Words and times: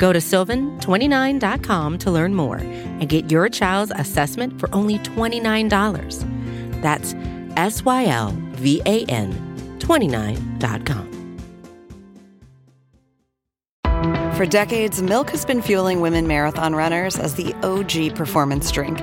Go 0.00 0.14
to 0.14 0.18
sylvan29.com 0.18 1.98
to 1.98 2.10
learn 2.10 2.34
more 2.34 2.56
and 2.56 3.06
get 3.06 3.30
your 3.30 3.50
child's 3.50 3.92
assessment 3.94 4.58
for 4.58 4.74
only 4.74 4.98
$29. 4.98 6.80
That's 6.80 7.14
S 7.56 7.84
Y 7.84 8.06
L 8.06 8.34
V 8.52 8.80
A 8.86 9.04
N 9.04 9.30
29.com. 9.78 11.06
For 14.34 14.46
decades, 14.46 15.02
Milk 15.02 15.28
has 15.28 15.44
been 15.44 15.60
fueling 15.60 16.00
women 16.00 16.26
marathon 16.26 16.74
runners 16.74 17.18
as 17.18 17.34
the 17.34 17.52
OG 17.62 18.16
performance 18.16 18.72
drink. 18.72 19.02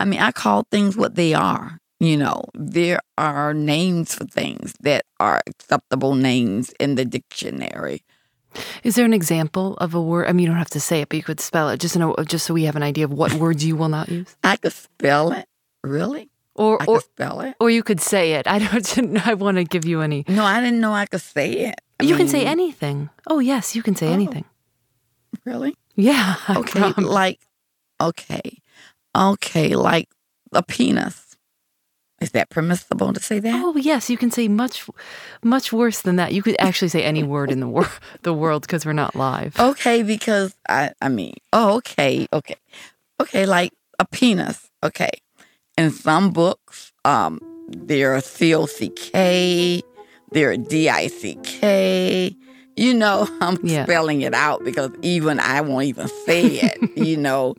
I 0.00 0.04
mean, 0.04 0.20
I 0.20 0.32
call 0.32 0.66
things 0.70 0.96
what 0.96 1.14
they 1.14 1.34
are. 1.34 1.78
You 2.00 2.16
know, 2.16 2.44
there 2.54 3.00
are 3.18 3.52
names 3.52 4.14
for 4.14 4.24
things 4.24 4.72
that 4.80 5.04
are 5.20 5.42
acceptable 5.46 6.14
names 6.14 6.72
in 6.80 6.94
the 6.94 7.04
dictionary. 7.04 8.02
Is 8.82 8.94
there 8.96 9.04
an 9.04 9.12
example 9.12 9.76
of 9.76 9.94
a 9.94 10.00
word? 10.00 10.26
I 10.26 10.32
mean, 10.32 10.44
you 10.44 10.48
don't 10.48 10.56
have 10.58 10.70
to 10.70 10.80
say 10.80 11.02
it, 11.02 11.08
but 11.10 11.18
you 11.18 11.22
could 11.22 11.38
spell 11.40 11.68
it 11.68 11.78
just 11.78 11.96
know, 11.96 12.16
just 12.26 12.46
so 12.46 12.54
we 12.54 12.64
have 12.64 12.74
an 12.74 12.82
idea 12.82 13.04
of 13.04 13.12
what 13.12 13.34
words 13.34 13.62
you 13.64 13.76
will 13.76 13.90
not 13.90 14.08
use. 14.08 14.34
I 14.42 14.56
could 14.56 14.72
spell 14.72 15.32
it. 15.32 15.46
Really? 15.84 16.30
Or 16.56 16.80
I 16.82 16.86
or 16.86 16.96
could 16.96 17.04
spell 17.04 17.40
it. 17.42 17.54
or 17.60 17.68
you 17.70 17.82
could 17.82 18.00
say 18.00 18.32
it. 18.32 18.46
I 18.54 18.58
don't. 18.58 19.26
I 19.28 19.34
want 19.34 19.58
to 19.58 19.64
give 19.64 19.84
you 19.84 20.00
any. 20.00 20.24
No, 20.26 20.42
I 20.44 20.60
didn't 20.60 20.80
know 20.80 20.92
I 20.92 21.06
could 21.06 21.20
say 21.20 21.52
it. 21.68 21.80
I 22.00 22.04
you 22.04 22.16
can 22.16 22.28
say 22.28 22.44
anything. 22.46 23.10
Oh 23.28 23.38
yes, 23.38 23.76
you 23.76 23.82
can 23.82 23.94
say 23.94 24.08
Oh. 24.08 24.12
anything. 24.14 24.46
Really? 25.44 25.76
Yeah. 25.96 26.34
I 26.48 26.56
Okay, 26.58 26.80
promise. 26.80 27.04
like, 27.10 27.40
okay, 28.00 28.58
okay, 29.16 29.74
like 29.74 30.08
a 30.52 30.62
penis. 30.62 31.26
Is 32.20 32.32
that 32.32 32.50
permissible 32.50 33.14
to 33.14 33.20
say 33.20 33.38
that? 33.38 33.62
Oh 33.64 33.76
yes, 33.76 34.10
you 34.10 34.18
can 34.18 34.30
say 34.30 34.46
much, 34.46 34.86
much 35.42 35.72
worse 35.72 36.02
than 36.02 36.16
that. 36.16 36.32
You 36.34 36.42
could 36.42 36.56
actually 36.58 36.88
say 36.88 37.02
any 37.02 37.22
word 37.22 37.50
in 37.50 37.60
the 37.60 37.66
wor- 37.68 37.88
the 38.22 38.34
world 38.34 38.62
because 38.62 38.84
we're 38.84 38.92
not 38.92 39.16
live. 39.16 39.58
Okay, 39.58 40.02
because 40.02 40.54
I, 40.68 40.92
I 41.00 41.08
mean, 41.08 41.34
oh, 41.54 41.76
okay, 41.76 42.26
okay, 42.30 42.56
okay, 43.20 43.46
like 43.46 43.72
a 43.98 44.04
penis. 44.04 44.68
Okay, 44.82 45.10
in 45.78 45.90
some 45.90 46.30
books, 46.30 46.92
um, 47.06 47.40
there 47.68 48.14
are 48.14 48.20
C 48.20 48.54
O 48.54 48.66
C 48.66 48.90
K, 48.90 49.80
there 50.32 50.50
are 50.50 50.56
D 50.58 50.90
I 50.90 51.06
C 51.06 51.38
K. 51.42 52.36
You 52.76 52.94
know, 52.94 53.28
I'm 53.40 53.58
Yeah. 53.62 53.84
spelling 53.84 54.22
it 54.22 54.34
out 54.34 54.64
because 54.64 54.90
even 55.02 55.38
I 55.40 55.60
won't 55.60 55.84
even 55.86 56.08
say 56.26 56.46
it. 56.60 56.78
you 56.96 57.16
know, 57.16 57.54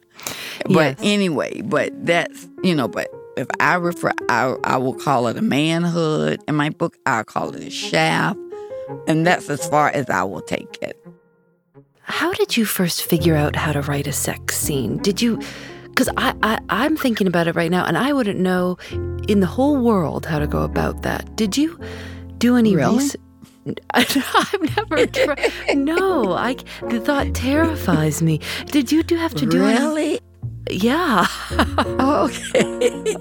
but 0.66 0.70
Yes. 0.70 1.00
anyway, 1.02 1.62
but 1.62 1.92
that's 2.06 2.48
you 2.64 2.76
know, 2.76 2.88
but 2.88 3.08
if 3.38 3.48
I 3.60 3.76
refer, 3.76 4.12
I 4.30 4.56
I 4.64 4.78
will 4.78 4.94
call 4.96 5.28
it 5.28 5.38
a 5.38 5.42
manhood. 5.42 6.42
In 6.48 6.56
my 6.56 6.70
book, 6.70 6.98
I'll 7.06 7.24
call 7.24 7.56
it 7.56 7.64
a 7.64 7.70
shaft, 7.70 8.38
and 9.08 9.26
that's 9.26 9.50
as 9.50 9.68
far 9.68 9.90
as 9.90 10.10
I 10.10 10.24
will 10.24 10.42
take 10.42 10.78
it. 10.82 10.98
How 12.02 12.34
did 12.34 12.58
you 12.58 12.66
first 12.66 13.04
figure 13.04 13.36
out 13.36 13.56
how 13.56 13.72
to 13.72 13.82
write 13.82 14.06
a 14.08 14.12
sex 14.12 14.58
scene? 14.58 14.98
Did 14.98 15.22
you? 15.22 15.40
Because 15.86 16.10
I, 16.18 16.34
I 16.44 16.60
I'm 16.70 16.98
thinking 16.98 17.28
about 17.28 17.48
it 17.48 17.56
right 17.56 17.72
now, 17.72 17.86
and 17.86 17.98
I 17.98 18.12
wouldn't 18.14 18.40
know 18.40 18.78
in 19.28 19.40
the 19.40 19.48
whole 19.48 19.78
world 19.78 20.26
how 20.26 20.40
to 20.40 20.48
go 20.48 20.64
about 20.64 21.04
that. 21.04 21.36
Did 21.38 21.56
you 21.58 21.80
do 22.38 22.56
any 22.58 22.76
Really? 22.76 22.96
research? 22.98 23.22
I've 23.94 24.76
never 24.76 25.06
tried. 25.06 25.52
no, 25.76 26.34
I 26.34 26.56
the 26.90 27.00
thought 27.00 27.34
terrifies 27.36 28.22
me. 28.22 28.40
Did 28.68 28.92
you 28.92 29.04
do 29.04 29.16
have 29.18 29.34
to 29.36 29.46
do 29.46 29.64
any? 29.64 29.78
really? 29.80 30.20
Yeah. 30.70 31.28
Okay. 32.02 33.18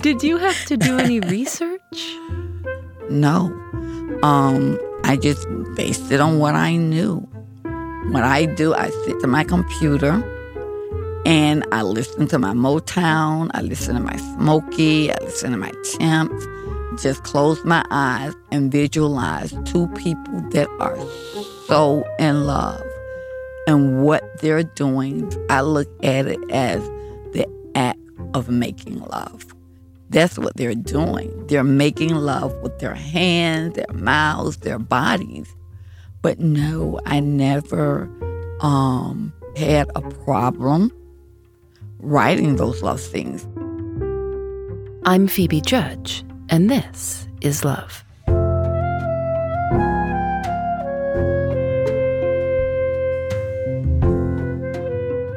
Did 0.00 0.22
you 0.22 0.36
have 0.38 0.64
to 0.66 0.76
do 0.76 0.98
any 0.98 1.20
research? 1.20 2.16
no. 3.10 3.50
Um, 4.22 4.78
I 5.04 5.16
just 5.16 5.46
based 5.74 6.12
it 6.12 6.20
on 6.20 6.38
what 6.38 6.54
I 6.54 6.76
knew. 6.76 7.16
What 8.10 8.22
I 8.24 8.44
do, 8.46 8.74
I 8.74 8.90
sit 9.04 9.20
to 9.20 9.26
my 9.26 9.42
computer 9.44 10.22
and 11.24 11.64
I 11.72 11.82
listen 11.82 12.26
to 12.28 12.38
my 12.38 12.52
Motown, 12.52 13.50
I 13.54 13.62
listen 13.62 13.94
to 13.94 14.00
my 14.00 14.16
Smokey, 14.16 15.10
I 15.12 15.16
listen 15.22 15.52
to 15.52 15.56
my 15.56 15.72
Temps. 15.98 16.46
Just 17.00 17.24
close 17.24 17.64
my 17.64 17.84
eyes 17.90 18.34
and 18.50 18.70
visualize 18.70 19.54
two 19.64 19.88
people 19.88 20.40
that 20.50 20.68
are 20.78 20.98
so 21.66 22.04
in 22.18 22.44
love. 22.46 22.82
And 23.66 24.02
what 24.02 24.40
they're 24.40 24.64
doing, 24.64 25.32
I 25.48 25.60
look 25.60 25.88
at 26.04 26.26
it 26.26 26.38
as 26.50 26.82
the 27.32 27.46
act 27.74 28.00
of 28.34 28.48
making 28.48 29.00
love. 29.00 29.46
That's 30.10 30.38
what 30.38 30.56
they're 30.56 30.74
doing. 30.74 31.46
They're 31.46 31.64
making 31.64 32.14
love 32.14 32.54
with 32.60 32.78
their 32.80 32.94
hands, 32.94 33.76
their 33.76 33.92
mouths, 33.94 34.58
their 34.58 34.78
bodies. 34.78 35.54
But 36.20 36.38
no, 36.38 37.00
I 37.06 37.20
never 37.20 38.10
um, 38.60 39.32
had 39.56 39.90
a 39.94 40.02
problem 40.02 40.92
writing 41.98 42.56
those 42.56 42.82
love 42.82 43.00
scenes. 43.00 43.46
I'm 45.04 45.26
Phoebe 45.28 45.60
Judge, 45.60 46.24
and 46.52 46.68
this 46.68 47.26
is 47.40 47.64
Love. 47.64 48.04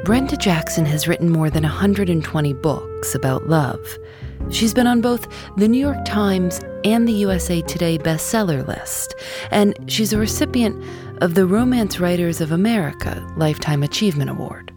Brenda 0.04 0.36
Jackson 0.38 0.86
has 0.86 1.08
written 1.08 1.30
more 1.30 1.50
than 1.50 1.64
120 1.64 2.54
books 2.56 3.16
about 3.16 3.48
love. 3.48 3.80
She's 4.52 4.74
been 4.74 4.88
on 4.88 5.00
both 5.00 5.28
the 5.56 5.70
New 5.70 5.80
York 5.80 6.04
Times 6.06 6.60
and 6.84 7.08
the 7.08 7.14
USA 7.14 7.62
Today 7.62 7.98
bestseller 7.98 8.68
list, 8.68 9.16
and 9.52 9.74
she's 9.88 10.12
a 10.12 10.18
recipient 10.18 10.84
of 11.22 11.34
the 11.34 11.48
Romance 11.48 11.98
Writers 11.98 12.42
of 12.42 12.52
America 12.52 13.26
Lifetime 13.38 13.84
Achievement 13.84 14.30
Award. 14.30 14.74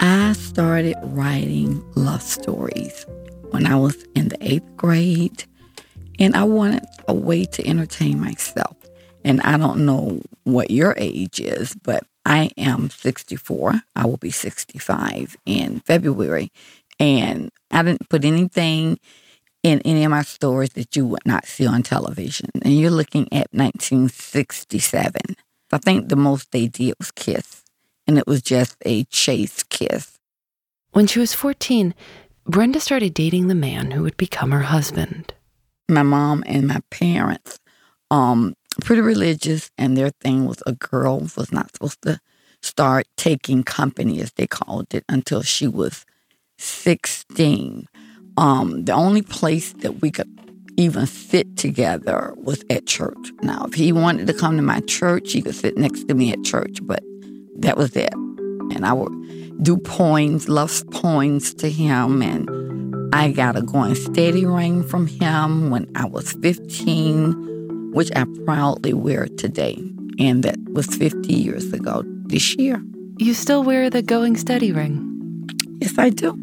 I 0.00 0.32
started 0.32 0.96
writing 1.04 1.84
love 1.94 2.20
stories 2.20 3.06
when 3.56 3.66
I 3.66 3.76
was 3.76 3.96
in 4.14 4.28
the 4.28 4.36
eighth 4.42 4.76
grade, 4.76 5.44
and 6.18 6.36
I 6.36 6.44
wanted 6.44 6.84
a 7.08 7.14
way 7.14 7.46
to 7.46 7.66
entertain 7.66 8.20
myself. 8.20 8.76
And 9.24 9.40
I 9.40 9.56
don't 9.56 9.86
know 9.86 10.20
what 10.44 10.70
your 10.70 10.92
age 10.98 11.40
is, 11.40 11.74
but 11.74 12.04
I 12.26 12.50
am 12.58 12.90
64. 12.90 13.80
I 13.96 14.04
will 14.04 14.18
be 14.18 14.30
65 14.30 15.38
in 15.46 15.80
February. 15.80 16.52
And 17.00 17.50
I 17.70 17.82
didn't 17.82 18.10
put 18.10 18.26
anything 18.26 18.98
in 19.62 19.80
any 19.86 20.04
of 20.04 20.10
my 20.10 20.22
stories 20.22 20.74
that 20.74 20.94
you 20.94 21.06
would 21.06 21.24
not 21.24 21.46
see 21.46 21.66
on 21.66 21.82
television. 21.82 22.50
And 22.60 22.78
you're 22.78 22.90
looking 22.90 23.24
at 23.32 23.48
1967. 23.52 25.14
I 25.72 25.78
think 25.78 26.10
the 26.10 26.16
most 26.16 26.52
they 26.52 26.66
did 26.66 26.94
was 26.98 27.10
kiss, 27.10 27.64
and 28.06 28.18
it 28.18 28.26
was 28.26 28.42
just 28.42 28.76
a 28.84 29.04
chase 29.04 29.62
kiss. 29.62 30.18
When 30.92 31.06
she 31.06 31.20
was 31.20 31.32
14, 31.32 31.94
Brenda 32.48 32.80
started 32.80 33.12
dating 33.14 33.48
the 33.48 33.54
man 33.54 33.90
who 33.90 34.02
would 34.02 34.16
become 34.16 34.52
her 34.52 34.62
husband. 34.62 35.34
my 35.88 36.02
mom 36.02 36.42
and 36.46 36.66
my 36.66 36.80
parents 36.90 37.58
um 38.10 38.54
pretty 38.80 39.02
religious 39.02 39.70
and 39.78 39.96
their 39.96 40.10
thing 40.22 40.44
was 40.46 40.62
a 40.66 40.72
girl 40.72 41.20
was 41.36 41.52
not 41.52 41.72
supposed 41.72 42.02
to 42.02 42.18
start 42.62 43.06
taking 43.16 43.62
company 43.62 44.20
as 44.20 44.32
they 44.32 44.46
called 44.46 44.92
it 44.94 45.04
until 45.08 45.42
she 45.42 45.66
was 45.68 46.04
16 46.58 47.86
um 48.36 48.84
the 48.84 48.92
only 48.92 49.22
place 49.22 49.72
that 49.82 50.00
we 50.02 50.10
could 50.10 50.30
even 50.76 51.06
sit 51.06 51.56
together 51.56 52.34
was 52.36 52.62
at 52.68 52.86
church. 52.86 53.32
Now 53.42 53.64
if 53.66 53.74
he 53.74 53.92
wanted 53.92 54.26
to 54.26 54.34
come 54.34 54.56
to 54.56 54.62
my 54.62 54.80
church 54.80 55.32
he 55.32 55.40
could 55.42 55.54
sit 55.54 55.76
next 55.78 56.06
to 56.08 56.14
me 56.14 56.32
at 56.32 56.44
church 56.44 56.78
but 56.82 57.02
that 57.58 57.76
was 57.76 57.96
it. 57.96 58.12
And 58.74 58.84
I 58.84 58.92
would 58.92 59.12
do 59.62 59.76
poems, 59.78 60.48
love 60.48 60.82
poems 60.90 61.54
to 61.54 61.70
him. 61.70 62.22
And 62.22 63.14
I 63.14 63.32
got 63.32 63.56
a 63.56 63.62
going 63.62 63.94
steady 63.94 64.44
ring 64.44 64.82
from 64.82 65.06
him 65.06 65.70
when 65.70 65.90
I 65.94 66.06
was 66.06 66.32
15, 66.32 67.92
which 67.92 68.10
I 68.14 68.24
proudly 68.44 68.92
wear 68.92 69.26
today. 69.26 69.78
And 70.18 70.42
that 70.42 70.56
was 70.72 70.86
50 70.86 71.32
years 71.32 71.72
ago 71.72 72.02
this 72.26 72.56
year. 72.56 72.82
You 73.18 73.34
still 73.34 73.62
wear 73.62 73.88
the 73.90 74.02
going 74.02 74.36
steady 74.36 74.72
ring? 74.72 75.48
Yes, 75.80 75.98
I 75.98 76.10
do. 76.10 76.36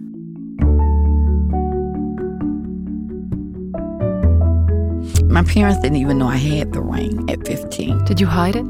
My 5.33 5.44
parents 5.44 5.80
didn't 5.81 5.98
even 5.98 6.19
know 6.19 6.27
I 6.27 6.38
had 6.38 6.74
the 6.74 6.81
ring 6.81 7.30
at 7.30 7.45
15. 7.48 8.06
Did 8.06 8.21
you 8.21 8.27
hide 8.27 8.56
it? 8.56 8.66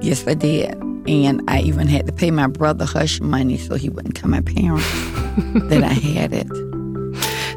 Yes, 0.00 0.26
I 0.28 0.34
did. 0.34 0.76
And 1.06 1.42
I 1.48 1.60
even 1.60 1.86
had 1.86 2.06
to 2.06 2.12
pay 2.12 2.30
my 2.30 2.46
brother 2.46 2.84
hush 2.84 3.20
money 3.20 3.58
so 3.58 3.74
he 3.74 3.88
wouldn't 3.88 4.16
tell 4.16 4.30
my 4.30 4.40
parents 4.40 4.88
that 5.68 5.82
I 5.82 5.92
had 5.92 6.32
it. 6.32 6.48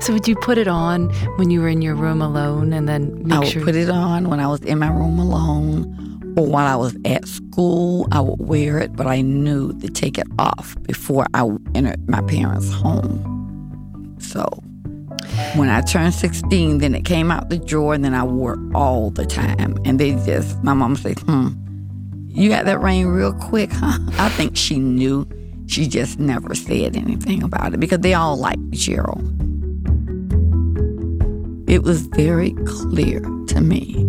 So 0.03 0.13
would 0.13 0.27
you 0.27 0.35
put 0.35 0.57
it 0.57 0.67
on 0.67 1.09
when 1.37 1.49
you 1.49 1.61
were 1.61 1.67
in 1.67 1.81
your 1.81 1.95
room 1.95 2.21
alone 2.21 2.71
and 2.73 2.87
then 2.87 3.23
make 3.23 3.33
I 3.33 3.39
would 3.39 3.47
sure 3.47 3.63
put 3.63 3.75
it 3.75 3.89
on 3.89 4.29
when 4.29 4.39
I 4.39 4.47
was 4.47 4.61
in 4.61 4.79
my 4.79 4.89
room 4.89 5.17
alone 5.19 6.33
or 6.37 6.45
while 6.45 6.67
I 6.67 6.75
was 6.75 6.95
at 7.03 7.27
school. 7.27 8.07
I 8.11 8.21
would 8.21 8.39
wear 8.39 8.79
it, 8.79 8.95
but 8.95 9.07
I 9.07 9.21
knew 9.21 9.77
to 9.79 9.87
take 9.87 10.17
it 10.17 10.27
off 10.37 10.75
before 10.83 11.25
I 11.33 11.49
entered 11.73 12.07
my 12.07 12.21
parents' 12.21 12.71
home. 12.71 14.15
So 14.19 14.43
when 15.55 15.69
I 15.69 15.81
turned 15.81 16.13
16, 16.13 16.77
then 16.77 16.93
it 16.95 17.03
came 17.05 17.31
out 17.31 17.49
the 17.49 17.57
drawer, 17.57 17.93
and 17.93 18.05
then 18.05 18.13
I 18.13 18.23
wore 18.23 18.53
it 18.53 18.59
all 18.75 19.09
the 19.09 19.25
time. 19.25 19.77
And 19.83 19.99
they 19.99 20.13
just, 20.25 20.63
my 20.63 20.73
mom 20.73 20.95
said, 20.95 21.19
hmm, 21.19 21.49
you 22.37 22.49
got 22.49 22.65
that 22.65 22.79
ring 22.79 23.07
real 23.07 23.33
quick, 23.33 23.71
huh? 23.71 23.97
I 24.19 24.29
think 24.29 24.55
she 24.55 24.77
knew. 24.77 25.27
She 25.65 25.87
just 25.87 26.19
never 26.19 26.53
said 26.55 26.95
anything 26.95 27.43
about 27.43 27.73
it 27.73 27.79
because 27.79 27.99
they 27.99 28.13
all 28.13 28.37
liked 28.37 28.69
Gerald. 28.69 29.23
It 31.67 31.83
was 31.83 32.07
very 32.07 32.51
clear 32.65 33.19
to 33.19 33.59
me 33.59 34.05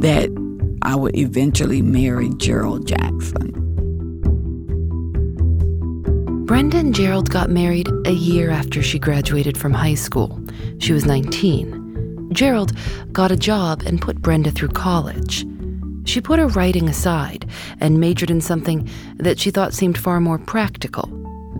that 0.00 0.30
I 0.82 0.94
would 0.94 1.16
eventually 1.16 1.82
marry 1.82 2.30
Gerald 2.36 2.86
Jackson. 2.86 3.52
Brenda 6.46 6.78
and 6.78 6.94
Gerald 6.94 7.30
got 7.30 7.50
married 7.50 7.88
a 8.06 8.12
year 8.12 8.50
after 8.50 8.80
she 8.80 9.00
graduated 9.00 9.58
from 9.58 9.74
high 9.74 9.96
school. 9.96 10.40
She 10.78 10.92
was 10.92 11.04
19. 11.04 12.30
Gerald 12.32 12.72
got 13.12 13.32
a 13.32 13.36
job 13.36 13.82
and 13.84 14.00
put 14.00 14.22
Brenda 14.22 14.52
through 14.52 14.68
college. 14.68 15.44
She 16.06 16.20
put 16.20 16.38
her 16.38 16.46
writing 16.48 16.88
aside 16.88 17.46
and 17.80 18.00
majored 18.00 18.30
in 18.30 18.40
something 18.40 18.88
that 19.16 19.38
she 19.38 19.50
thought 19.50 19.74
seemed 19.74 19.98
far 19.98 20.20
more 20.20 20.38
practical 20.38 21.06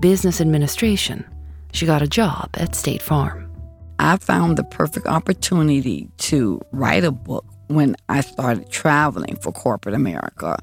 business 0.00 0.40
administration. 0.40 1.24
She 1.72 1.84
got 1.84 2.00
a 2.00 2.08
job 2.08 2.50
at 2.54 2.74
State 2.74 3.02
Farm. 3.02 3.50
I 3.98 4.16
found 4.18 4.56
the 4.56 4.64
perfect 4.64 5.06
opportunity 5.06 6.08
to 6.18 6.60
write 6.72 7.04
a 7.04 7.10
book 7.10 7.44
when 7.66 7.96
I 8.08 8.20
started 8.20 8.70
traveling 8.70 9.36
for 9.36 9.52
corporate 9.52 9.94
America 9.94 10.58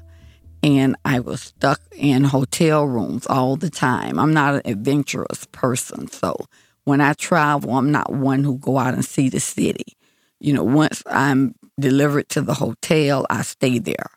and 0.62 0.96
I 1.04 1.20
was 1.20 1.42
stuck 1.42 1.80
in 1.94 2.24
hotel 2.24 2.86
rooms 2.86 3.26
all 3.26 3.56
the 3.56 3.68
time. 3.68 4.18
I'm 4.18 4.32
not 4.32 4.54
an 4.54 4.62
adventurous 4.64 5.46
person, 5.52 6.08
so 6.08 6.36
when 6.84 7.02
I 7.02 7.12
travel, 7.12 7.74
I'm 7.74 7.92
not 7.92 8.14
one 8.14 8.44
who 8.44 8.56
go 8.56 8.78
out 8.78 8.94
and 8.94 9.04
see 9.04 9.28
the 9.28 9.40
city. 9.40 9.98
You 10.40 10.54
know, 10.54 10.64
once 10.64 11.02
I'm 11.06 11.54
delivered 11.78 12.28
to 12.30 12.40
the 12.42 12.54
hotel, 12.54 13.26
I 13.30 13.42
stay 13.42 13.78
there. 13.78 14.10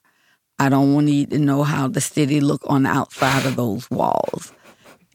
I 0.60 0.70
don't 0.70 0.94
want 0.94 1.06
need 1.06 1.30
to 1.32 1.40
know 1.40 1.64
how 1.64 1.88
the 1.88 2.02
city 2.02 2.42
look 2.42 2.62
on 2.66 2.84
the 2.84 2.90
outside 2.90 3.46
of 3.46 3.56
those 3.56 3.90
walls. 3.92 4.52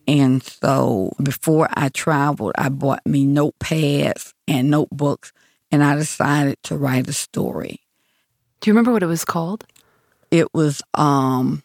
And 0.06 0.43
so 0.43 1.12
before 1.23 1.69
I 1.75 1.89
traveled, 1.89 2.53
I 2.56 2.69
bought 2.69 3.05
me 3.06 3.27
notepads 3.27 4.33
and 4.49 4.71
notebooks, 4.71 5.33
and 5.71 5.83
I 5.83 5.94
decided 5.97 6.62
to 6.65 6.77
write 6.77 7.09
a 7.09 7.12
story. 7.12 7.81
Do 8.61 8.71
you 8.71 8.75
remember 8.75 8.93
what 8.93 9.03
it 9.03 9.06
was 9.06 9.25
called? 9.25 9.65
It 10.31 10.53
was 10.55 10.83
um, 10.95 11.62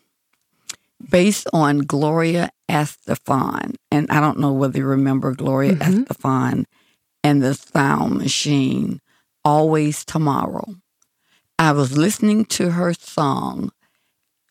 based 1.09 1.47
on 1.53 1.79
Gloria 1.79 2.51
Estefan. 2.69 3.75
And 3.91 4.09
I 4.09 4.19
don't 4.19 4.39
know 4.39 4.53
whether 4.53 4.77
you 4.79 4.85
remember 4.85 5.33
Gloria 5.33 5.75
Mhm. 5.75 6.05
Estefan 6.05 6.65
and 7.23 7.41
the 7.41 7.53
sound 7.53 8.17
machine, 8.17 9.01
Always 9.47 10.03
Tomorrow. 10.03 10.75
I 11.57 11.71
was 11.71 11.97
listening 11.97 12.43
to 12.47 12.71
her 12.71 12.93
song 12.93 13.71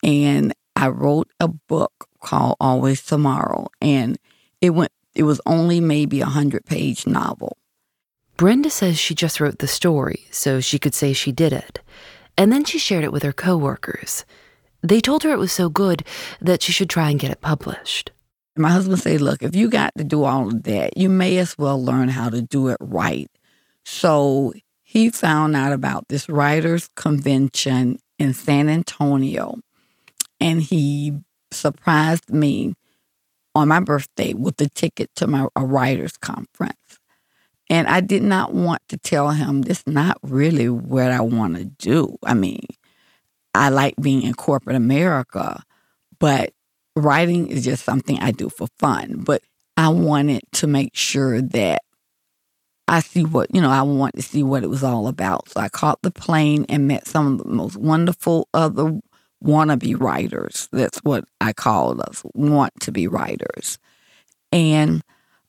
and 0.02 0.54
I 0.74 0.88
wrote 0.88 1.28
a 1.38 1.48
book 1.48 2.08
called 2.20 2.56
Always 2.60 3.02
Tomorrow. 3.02 3.66
And 3.82 4.16
it 4.62 4.70
went 4.70 4.90
it 5.14 5.24
was 5.24 5.38
only 5.44 5.80
maybe 5.80 6.22
a 6.22 6.32
hundred 6.38 6.64
page 6.64 7.06
novel. 7.06 7.58
Brenda 8.38 8.70
says 8.70 8.98
she 8.98 9.14
just 9.14 9.38
wrote 9.38 9.58
the 9.58 9.68
story 9.68 10.28
so 10.30 10.60
she 10.60 10.78
could 10.78 10.94
say 10.94 11.12
she 11.12 11.30
did 11.30 11.52
it. 11.52 11.80
And 12.38 12.50
then 12.50 12.64
she 12.64 12.78
shared 12.78 13.04
it 13.04 13.12
with 13.12 13.22
her 13.22 13.34
coworkers. 13.34 14.24
They 14.82 15.02
told 15.02 15.24
her 15.24 15.30
it 15.30 15.38
was 15.38 15.52
so 15.52 15.68
good 15.68 16.06
that 16.40 16.62
she 16.62 16.72
should 16.72 16.88
try 16.88 17.10
and 17.10 17.20
get 17.20 17.30
it 17.30 17.42
published. 17.42 18.12
My 18.56 18.70
husband 18.70 19.00
said, 19.00 19.20
Look, 19.20 19.42
if 19.42 19.54
you 19.54 19.68
got 19.68 19.92
to 19.98 20.04
do 20.04 20.24
all 20.24 20.48
of 20.48 20.62
that, 20.62 20.96
you 20.96 21.10
may 21.10 21.36
as 21.36 21.58
well 21.58 21.84
learn 21.84 22.08
how 22.08 22.30
to 22.30 22.40
do 22.40 22.68
it 22.68 22.78
right. 22.80 23.30
So 23.84 24.54
he 24.96 25.10
found 25.10 25.54
out 25.54 25.74
about 25.74 26.08
this 26.08 26.26
writers' 26.26 26.88
convention 26.96 27.98
in 28.18 28.32
San 28.32 28.70
Antonio, 28.70 29.58
and 30.40 30.62
he 30.62 31.12
surprised 31.52 32.30
me 32.32 32.72
on 33.54 33.68
my 33.68 33.78
birthday 33.78 34.32
with 34.32 34.58
a 34.62 34.70
ticket 34.70 35.14
to 35.16 35.26
my 35.26 35.48
a 35.54 35.66
writers' 35.66 36.16
conference. 36.16 36.98
And 37.68 37.86
I 37.88 38.00
did 38.00 38.22
not 38.22 38.54
want 38.54 38.80
to 38.88 38.96
tell 38.96 39.28
him 39.28 39.62
this 39.62 39.82
not 39.86 40.16
really 40.22 40.70
what 40.70 41.10
I 41.10 41.20
want 41.20 41.56
to 41.56 41.66
do. 41.66 42.16
I 42.22 42.32
mean, 42.32 42.64
I 43.54 43.68
like 43.68 43.96
being 44.00 44.22
in 44.22 44.32
corporate 44.32 44.76
America, 44.76 45.62
but 46.18 46.54
writing 46.94 47.48
is 47.48 47.66
just 47.66 47.84
something 47.84 48.18
I 48.20 48.30
do 48.30 48.48
for 48.48 48.68
fun. 48.78 49.24
But 49.26 49.42
I 49.76 49.90
wanted 49.90 50.40
to 50.52 50.66
make 50.66 50.96
sure 50.96 51.42
that 51.42 51.82
I 52.88 53.00
see 53.00 53.24
what, 53.24 53.52
you 53.54 53.60
know, 53.60 53.70
I 53.70 53.82
want 53.82 54.14
to 54.16 54.22
see 54.22 54.42
what 54.42 54.62
it 54.62 54.70
was 54.70 54.84
all 54.84 55.08
about. 55.08 55.48
So 55.48 55.60
I 55.60 55.68
caught 55.68 56.02
the 56.02 56.10
plane 56.10 56.66
and 56.68 56.86
met 56.86 57.06
some 57.06 57.32
of 57.32 57.38
the 57.38 57.52
most 57.52 57.76
wonderful 57.76 58.48
other 58.54 59.00
wannabe 59.44 60.00
writers. 60.00 60.68
That's 60.72 60.98
what 60.98 61.24
I 61.40 61.52
call 61.52 62.00
us, 62.00 62.22
want 62.34 62.78
to 62.80 62.92
be 62.92 63.08
writers. 63.08 63.78
And 64.52 65.02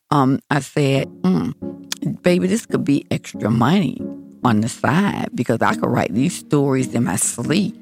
um, 0.10 0.39
I 0.50 0.62
said, 0.62 1.08
mm, 1.22 2.22
baby, 2.24 2.48
this 2.48 2.65
could 2.65 2.84
be 2.84 3.06
extra 3.12 3.51
money 3.51 4.01
on 4.44 4.62
the 4.62 4.70
side 4.70 5.29
because 5.36 5.62
I 5.62 5.75
could 5.75 5.89
write 5.89 6.13
these 6.13 6.38
stories 6.38 6.94
in 6.94 7.03
my 7.03 7.17
sleep. 7.17 7.75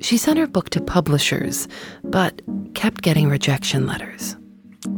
She 0.00 0.16
sent 0.18 0.38
her 0.38 0.46
book 0.46 0.70
to 0.70 0.80
publishers, 0.80 1.68
but 2.02 2.42
kept 2.74 3.02
getting 3.02 3.28
rejection 3.28 3.86
letters. 3.86 4.36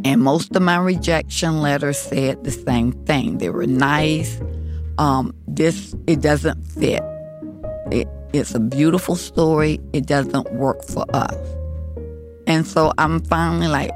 And 0.04 0.22
most 0.22 0.54
of 0.56 0.62
my 0.62 0.78
rejection 0.78 1.60
letters 1.60 1.98
said 1.98 2.44
the 2.44 2.50
same 2.50 2.92
thing. 3.04 3.38
They 3.38 3.50
were 3.50 3.66
nice. 3.66 4.40
Um, 4.98 5.34
this 5.46 5.94
it 6.06 6.20
doesn't 6.20 6.62
fit. 6.62 7.02
It, 7.90 8.08
it's 8.32 8.54
a 8.54 8.60
beautiful 8.60 9.16
story. 9.16 9.80
It 9.92 10.06
doesn't 10.06 10.52
work 10.54 10.84
for 10.84 11.04
us. 11.14 11.36
And 12.46 12.66
so 12.66 12.92
I'm 12.98 13.20
finally 13.24 13.68
like, 13.68 13.90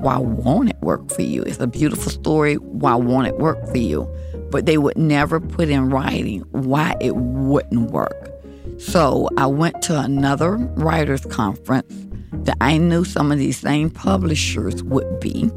why 0.00 0.18
won't 0.18 0.70
it 0.70 0.80
work 0.80 1.10
for 1.10 1.22
you? 1.22 1.42
It's 1.42 1.60
a 1.60 1.66
beautiful 1.66 2.10
story. 2.10 2.56
Why 2.56 2.94
won't 2.94 3.26
it 3.26 3.38
work 3.38 3.64
for 3.68 3.78
you? 3.78 4.12
But 4.50 4.66
they 4.66 4.78
would 4.78 4.98
never 4.98 5.40
put 5.40 5.68
in 5.68 5.90
writing 5.90 6.40
why 6.50 6.96
it 7.00 7.14
wouldn't 7.16 7.90
work. 7.90 8.30
So 8.78 9.28
I 9.36 9.46
went 9.46 9.80
to 9.82 9.98
another 9.98 10.56
writers' 10.56 11.24
conference 11.26 11.92
that 12.32 12.56
I 12.60 12.78
knew 12.78 13.04
some 13.04 13.30
of 13.30 13.38
these 13.38 13.58
same 13.58 13.90
publishers 13.90 14.82
would 14.84 15.20
be. 15.20 15.50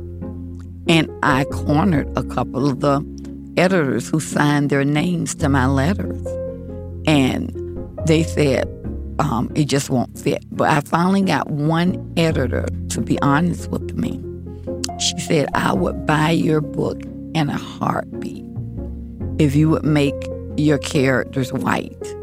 And 0.87 1.09
I 1.23 1.45
cornered 1.45 2.11
a 2.17 2.23
couple 2.23 2.69
of 2.69 2.81
the 2.81 3.03
editors 3.57 4.09
who 4.09 4.19
signed 4.19 4.69
their 4.69 4.83
names 4.83 5.33
to 5.35 5.49
my 5.49 5.65
letters. 5.65 6.25
And 7.07 7.51
they 8.05 8.23
said, 8.23 8.67
um, 9.19 9.51
it 9.55 9.65
just 9.65 9.89
won't 9.89 10.17
fit. 10.17 10.43
But 10.51 10.69
I 10.69 10.81
finally 10.81 11.21
got 11.21 11.49
one 11.49 12.13
editor 12.17 12.67
to 12.89 13.01
be 13.01 13.19
honest 13.21 13.69
with 13.69 13.93
me. 13.95 14.21
She 14.99 15.19
said, 15.19 15.49
I 15.53 15.73
would 15.73 16.05
buy 16.05 16.31
your 16.31 16.61
book 16.61 17.01
in 17.33 17.49
a 17.49 17.57
heartbeat 17.57 18.45
if 19.39 19.55
you 19.55 19.69
would 19.69 19.85
make 19.85 20.15
your 20.57 20.77
characters 20.77 21.51
white. 21.51 22.15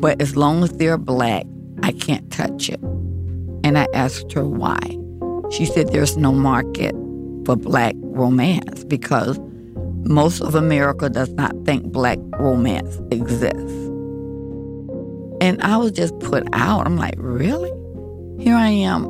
But 0.00 0.22
as 0.22 0.36
long 0.36 0.62
as 0.62 0.72
they're 0.72 0.96
black, 0.96 1.44
I 1.82 1.92
can't 1.92 2.30
touch 2.30 2.68
it. 2.68 2.80
And 3.68 3.76
I 3.76 3.86
asked 3.92 4.32
her 4.32 4.46
why. 4.48 4.80
She 5.50 5.66
said 5.66 5.88
there's 5.88 6.16
no 6.16 6.32
market 6.32 6.94
for 7.44 7.54
black 7.54 7.94
romance 7.98 8.82
because 8.84 9.38
most 10.04 10.40
of 10.40 10.54
America 10.54 11.10
does 11.10 11.28
not 11.32 11.54
think 11.66 11.92
black 11.92 12.18
romance 12.38 12.98
exists. 13.10 13.74
And 15.42 15.60
I 15.60 15.76
was 15.76 15.92
just 15.92 16.18
put 16.20 16.48
out. 16.54 16.86
I'm 16.86 16.96
like, 16.96 17.16
really? 17.18 17.70
Here 18.42 18.56
I 18.56 18.70
am 18.70 19.04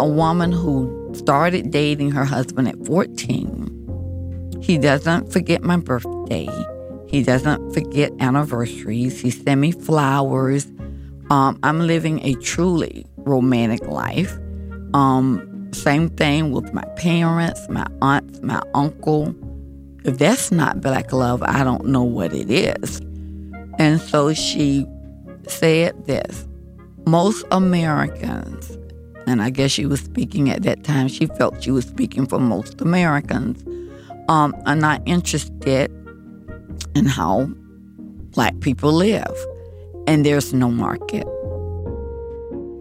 a 0.00 0.08
woman 0.08 0.50
who 0.50 1.12
started 1.12 1.70
dating 1.70 2.10
her 2.12 2.24
husband 2.24 2.68
at 2.68 2.86
14. 2.86 4.56
He 4.62 4.78
doesn't 4.78 5.30
forget 5.30 5.62
my 5.62 5.76
birthday. 5.76 6.48
He 7.06 7.22
doesn't 7.22 7.74
forget 7.74 8.12
anniversaries. 8.18 9.20
He 9.20 9.30
sent 9.30 9.60
me 9.60 9.72
flowers. 9.72 10.64
Um, 11.28 11.58
I'm 11.62 11.86
living 11.86 12.24
a 12.24 12.32
truly 12.36 13.04
romantic 13.24 13.86
life. 13.86 14.36
Um, 14.94 15.68
same 15.72 16.08
thing 16.10 16.52
with 16.52 16.72
my 16.72 16.84
parents, 16.96 17.68
my 17.68 17.86
aunts, 18.02 18.40
my 18.42 18.62
uncle. 18.74 19.34
If 20.04 20.18
that's 20.18 20.50
not 20.50 20.80
black 20.80 21.12
love, 21.12 21.42
I 21.42 21.62
don't 21.62 21.86
know 21.86 22.02
what 22.02 22.32
it 22.32 22.50
is. 22.50 23.00
And 23.78 24.00
so 24.00 24.34
she 24.34 24.86
said 25.46 26.06
this 26.06 26.46
most 27.06 27.44
Americans, 27.50 28.76
and 29.26 29.42
I 29.42 29.50
guess 29.50 29.70
she 29.70 29.86
was 29.86 30.00
speaking 30.00 30.50
at 30.50 30.62
that 30.62 30.84
time, 30.84 31.08
she 31.08 31.26
felt 31.26 31.62
she 31.62 31.70
was 31.70 31.86
speaking 31.86 32.26
for 32.26 32.38
most 32.38 32.80
Americans, 32.80 33.64
um, 34.28 34.54
are 34.66 34.76
not 34.76 35.02
interested 35.06 35.90
in 36.94 37.06
how 37.06 37.46
black 38.32 38.58
people 38.60 38.92
live. 38.92 39.34
And 40.06 40.24
there's 40.26 40.52
no 40.52 40.70
market. 40.70 41.26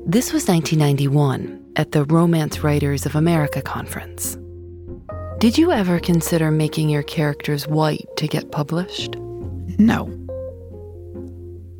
This 0.09 0.33
was 0.33 0.47
1991 0.47 1.73
at 1.75 1.91
the 1.91 2.03
Romance 2.03 2.63
Writers 2.63 3.05
of 3.05 3.15
America 3.15 3.61
conference. 3.61 4.39
Did 5.37 5.55
you 5.55 5.71
ever 5.71 5.99
consider 5.99 6.49
making 6.49 6.89
your 6.89 7.03
characters 7.03 7.67
white 7.67 8.07
to 8.17 8.27
get 8.27 8.51
published? 8.51 9.15
No. 9.77 10.07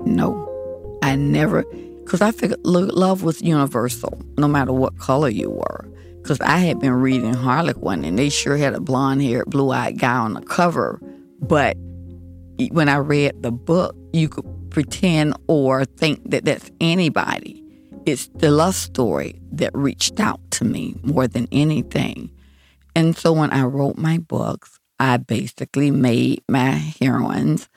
No. 0.06 1.00
I 1.02 1.16
never, 1.16 1.64
because 2.04 2.22
I 2.22 2.30
figured 2.30 2.60
love 2.64 3.24
was 3.24 3.42
universal, 3.42 4.22
no 4.38 4.48
matter 4.48 4.74
what 4.74 5.00
color 5.00 5.30
you 5.30 5.50
were. 5.50 5.90
Because 6.22 6.40
I 6.42 6.60
had 6.60 6.80
been 6.80 6.94
reading 6.94 7.34
Harlequin, 7.34 8.06
and 8.06 8.20
they 8.20 8.30
sure 8.30 8.58
had 8.58 8.76
a 8.76 8.80
blonde 8.80 9.24
haired, 9.24 9.48
blue 9.48 9.72
eyed 9.72 9.98
guy 9.98 10.18
on 10.18 10.36
the 10.36 10.42
cover. 10.42 11.02
But 11.42 11.78
when 12.70 12.90
I 12.90 12.98
read 12.98 13.42
the 13.42 13.52
book, 13.52 13.96
you 14.14 14.30
could 14.30 14.46
pretend 14.70 15.34
or 15.48 15.84
think 15.84 16.30
that 16.30 16.46
that's 16.46 16.70
anybody. 16.80 17.59
It's 18.12 18.28
the 18.36 18.52
love 18.52 18.76
story 18.76 19.40
that 19.52 19.72
reached 19.74 20.20
out 20.20 20.40
to 20.52 20.66
me 20.66 20.96
more 21.04 21.28
than 21.28 21.48
anything. 21.52 22.32
And 22.96 23.16
so 23.16 23.34
when 23.34 23.52
I 23.52 23.64
wrote 23.64 23.98
my 23.98 24.18
books, 24.18 24.80
I 25.00 25.18
basically 25.18 25.92
made 25.92 26.44
my 26.50 26.72
heroines 26.72 27.70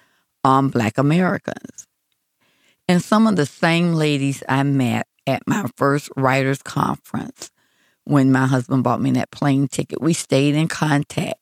um, 0.45 0.71
Black 0.71 0.99
Americans. 0.99 1.87
And 2.89 3.03
some 3.03 3.27
of 3.27 3.37
the 3.37 3.47
same 3.47 3.95
ladies 3.95 4.43
I 4.49 4.62
met 4.62 5.07
at 5.27 5.47
my 5.47 5.67
first 5.77 6.11
writers' 6.17 6.62
conference 6.62 7.51
when 8.05 8.33
my 8.33 8.47
husband 8.47 8.83
bought 8.83 9.01
me 9.01 9.12
that 9.12 9.31
plane 9.31 9.69
ticket, 9.69 10.01
we 10.01 10.12
stayed 10.12 10.55
in 10.55 10.69
contact. 10.69 11.39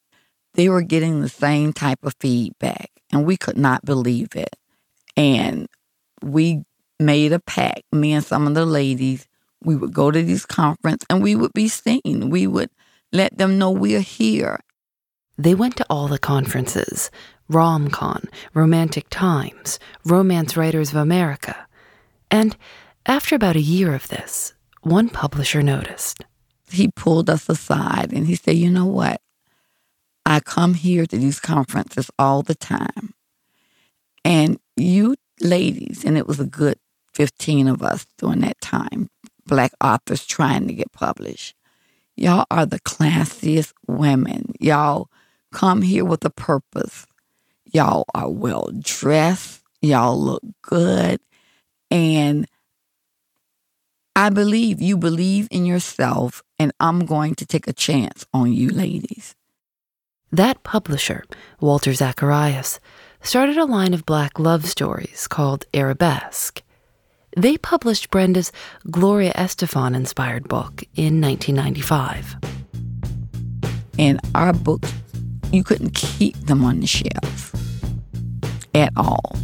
They 0.55 0.69
were 0.69 0.83
getting 0.83 1.21
the 1.21 1.29
same 1.29 1.73
type 1.73 2.01
of 2.03 2.15
feedback, 2.21 2.91
and 3.13 3.25
we 3.25 3.37
could 3.37 3.57
not 3.57 3.85
believe 3.85 4.35
it. 4.35 4.57
And 5.17 5.69
we 6.23 6.65
made 7.01 7.33
a 7.33 7.41
pact, 7.41 7.83
me 7.93 8.13
and 8.13 8.25
some 8.25 8.47
of 8.47 8.55
the 8.55 8.67
ladies, 8.67 9.27
we 9.63 9.75
would 9.77 9.93
go 9.93 10.11
to 10.11 10.23
these 10.23 10.47
conferences 10.47 11.07
and 11.11 11.23
we 11.23 11.35
would 11.35 11.53
be 11.53 11.69
seen. 11.69 12.31
We 12.31 12.47
would 12.47 12.71
let 13.13 13.37
them 13.37 13.59
know 13.59 13.71
we're 13.71 14.01
here. 14.01 14.61
They 15.37 15.55
went 15.55 15.77
to 15.79 15.87
all 15.91 16.09
the 16.09 16.19
conferences 16.19 17.11
RomCon, 17.51 18.29
Romantic 18.55 19.09
Times, 19.11 19.81
Romance 20.05 20.57
Writers 20.57 20.91
of 20.91 20.97
America. 20.97 21.67
And 22.31 22.57
after 23.07 23.35
about 23.35 23.57
a 23.57 23.61
year 23.61 23.93
of 23.93 24.09
this, 24.09 24.55
one 24.83 25.09
publisher 25.09 25.63
noticed. 25.63 26.25
He 26.71 26.89
pulled 26.95 27.29
us 27.29 27.49
aside 27.49 28.13
and 28.13 28.27
he 28.27 28.37
said, 28.37 28.57
You 28.57 28.71
know 28.71 28.87
what? 28.87 29.21
I 30.25 30.39
come 30.39 30.75
here 30.75 31.07
to 31.07 31.19
these 31.19 31.41
conferences 31.41 32.11
all 32.19 32.43
the 32.43 32.55
time. 32.55 33.15
And 34.25 34.61
you 34.77 35.17
ladies, 35.41 36.05
and 36.05 36.17
it 36.17 36.27
was 36.27 36.39
a 36.39 36.47
good 36.47 36.79
15 37.21 37.69
of 37.69 37.83
us 37.83 38.07
during 38.17 38.41
that 38.41 38.59
time, 38.63 39.11
black 39.45 39.73
authors 39.85 40.25
trying 40.25 40.67
to 40.67 40.73
get 40.73 40.91
published. 40.93 41.55
Y'all 42.17 42.47
are 42.51 42.65
the 42.65 42.81
classiest 42.81 43.75
women. 43.87 44.55
Y'all 44.59 45.11
come 45.53 45.83
here 45.83 46.03
with 46.03 46.25
a 46.25 46.31
purpose. 46.31 47.05
Y'all 47.67 48.07
are 48.15 48.31
well 48.31 48.71
dressed. 48.79 49.63
Y'all 49.83 50.19
look 50.19 50.43
good. 50.63 51.21
And 51.91 52.47
I 54.17 54.31
believe 54.31 54.81
you 54.81 54.97
believe 54.97 55.47
in 55.51 55.67
yourself, 55.67 56.43
and 56.59 56.73
I'm 56.81 57.05
going 57.05 57.35
to 57.35 57.45
take 57.45 57.69
a 57.69 57.75
chance 57.75 58.25
on 58.33 58.55
you, 58.55 58.71
ladies. 58.71 59.35
That 60.33 60.63
publisher, 60.63 61.25
Walter 61.61 61.93
Zacharias, 61.93 62.81
started 63.21 63.59
a 63.59 63.67
line 63.67 63.93
of 63.93 64.07
black 64.07 64.39
love 64.39 64.65
stories 64.65 65.29
called 65.29 65.67
Arabesque. 65.75 66.63
They 67.37 67.57
published 67.59 68.11
Brenda's 68.11 68.53
Gloria 68.91 69.33
Estefan 69.35 69.95
inspired 69.95 70.49
book 70.49 70.83
in 70.97 71.21
1995. 71.21 72.37
And 73.99 74.21
our 74.35 74.53
books, 74.53 74.93
you 75.53 75.63
couldn't 75.63 75.95
keep 75.95 76.37
them 76.47 76.65
on 76.65 76.81
the 76.81 76.87
shelf 76.87 77.55
at 78.75 78.93
all. 78.97 79.37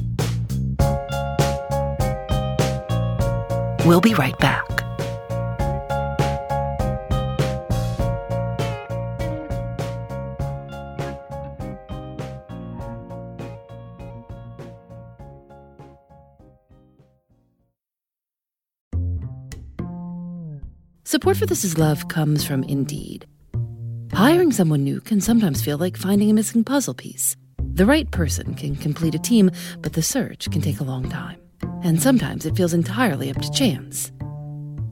We'll 3.85 4.01
be 4.01 4.15
right 4.15 4.37
back. 4.39 4.86
Support 21.07 21.37
for 21.37 21.47
This 21.47 21.63
Is 21.63 21.79
Love 21.79 22.09
comes 22.09 22.45
from 22.45 22.65
Indeed. 22.65 23.27
Hiring 24.13 24.51
someone 24.51 24.83
new 24.83 25.01
can 25.01 25.21
sometimes 25.21 25.63
feel 25.63 25.79
like 25.79 25.97
finding 25.97 26.31
a 26.31 26.35
missing 26.35 26.65
puzzle 26.65 26.95
piece. 26.95 27.37
The 27.75 27.87
right 27.87 28.11
person 28.11 28.55
can 28.55 28.75
complete 28.75 29.15
a 29.15 29.21
team, 29.21 29.53
but 29.83 29.93
the 29.93 30.03
search 30.03 30.51
can 30.51 30.61
take 30.61 30.81
a 30.81 30.85
long 30.85 31.09
time. 31.09 31.41
And 31.85 32.03
sometimes 32.03 32.45
it 32.45 32.57
feels 32.57 32.75
entirely 32.75 33.31
up 33.31 33.41
to 33.41 33.53
chance. 33.53 34.11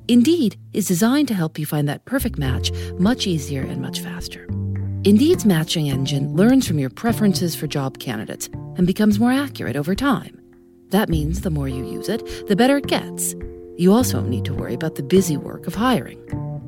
Indeed 0.07 0.57
is 0.73 0.87
designed 0.87 1.27
to 1.29 1.35
help 1.35 1.59
you 1.59 1.67
find 1.67 1.89
that 1.89 2.05
perfect 2.05 2.39
match 2.39 2.71
much 2.97 3.27
easier 3.27 3.63
and 3.63 3.83
much 3.83 3.99
faster. 3.99 4.45
Indeed's 5.03 5.45
matching 5.45 5.91
engine 5.91 6.37
learns 6.37 6.65
from 6.65 6.79
your 6.79 6.91
preferences 6.91 7.57
for 7.57 7.67
job 7.67 7.99
candidates 7.99 8.49
and 8.77 8.87
becomes 8.87 9.19
more 9.19 9.33
accurate 9.33 9.75
over 9.75 9.97
time. 9.97 10.41
That 10.91 11.09
means 11.09 11.41
the 11.41 11.51
more 11.51 11.67
you 11.67 11.85
use 11.85 12.09
it, 12.09 12.47
the 12.47 12.55
better 12.55 12.77
it 12.77 12.87
gets 12.87 13.35
you 13.77 13.93
also 13.93 14.21
need 14.21 14.45
to 14.45 14.55
worry 14.55 14.75
about 14.75 14.95
the 14.95 15.03
busy 15.03 15.37
work 15.37 15.67
of 15.67 15.75
hiring. 15.75 16.19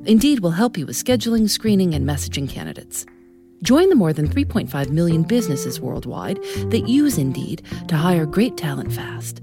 Indeed 0.05 0.41
will 0.41 0.53
help 0.53 0.77
you 0.77 0.87
with 0.87 1.03
scheduling, 1.03 1.49
screening, 1.51 1.95
and 1.95 2.09
messaging 2.09 2.49
candidates. 2.49 3.07
Join 3.63 3.89
the 3.89 3.97
more 3.97 4.13
than 4.13 4.29
3.5 4.29 4.91
million 4.91 5.23
businesses 5.23 5.81
worldwide 5.81 6.39
that 6.71 6.85
use 6.89 7.19
Indeed 7.19 7.63
to 7.89 7.97
hire 7.97 8.27
great 8.27 8.57
talent 8.57 8.93
fast. 8.93 9.41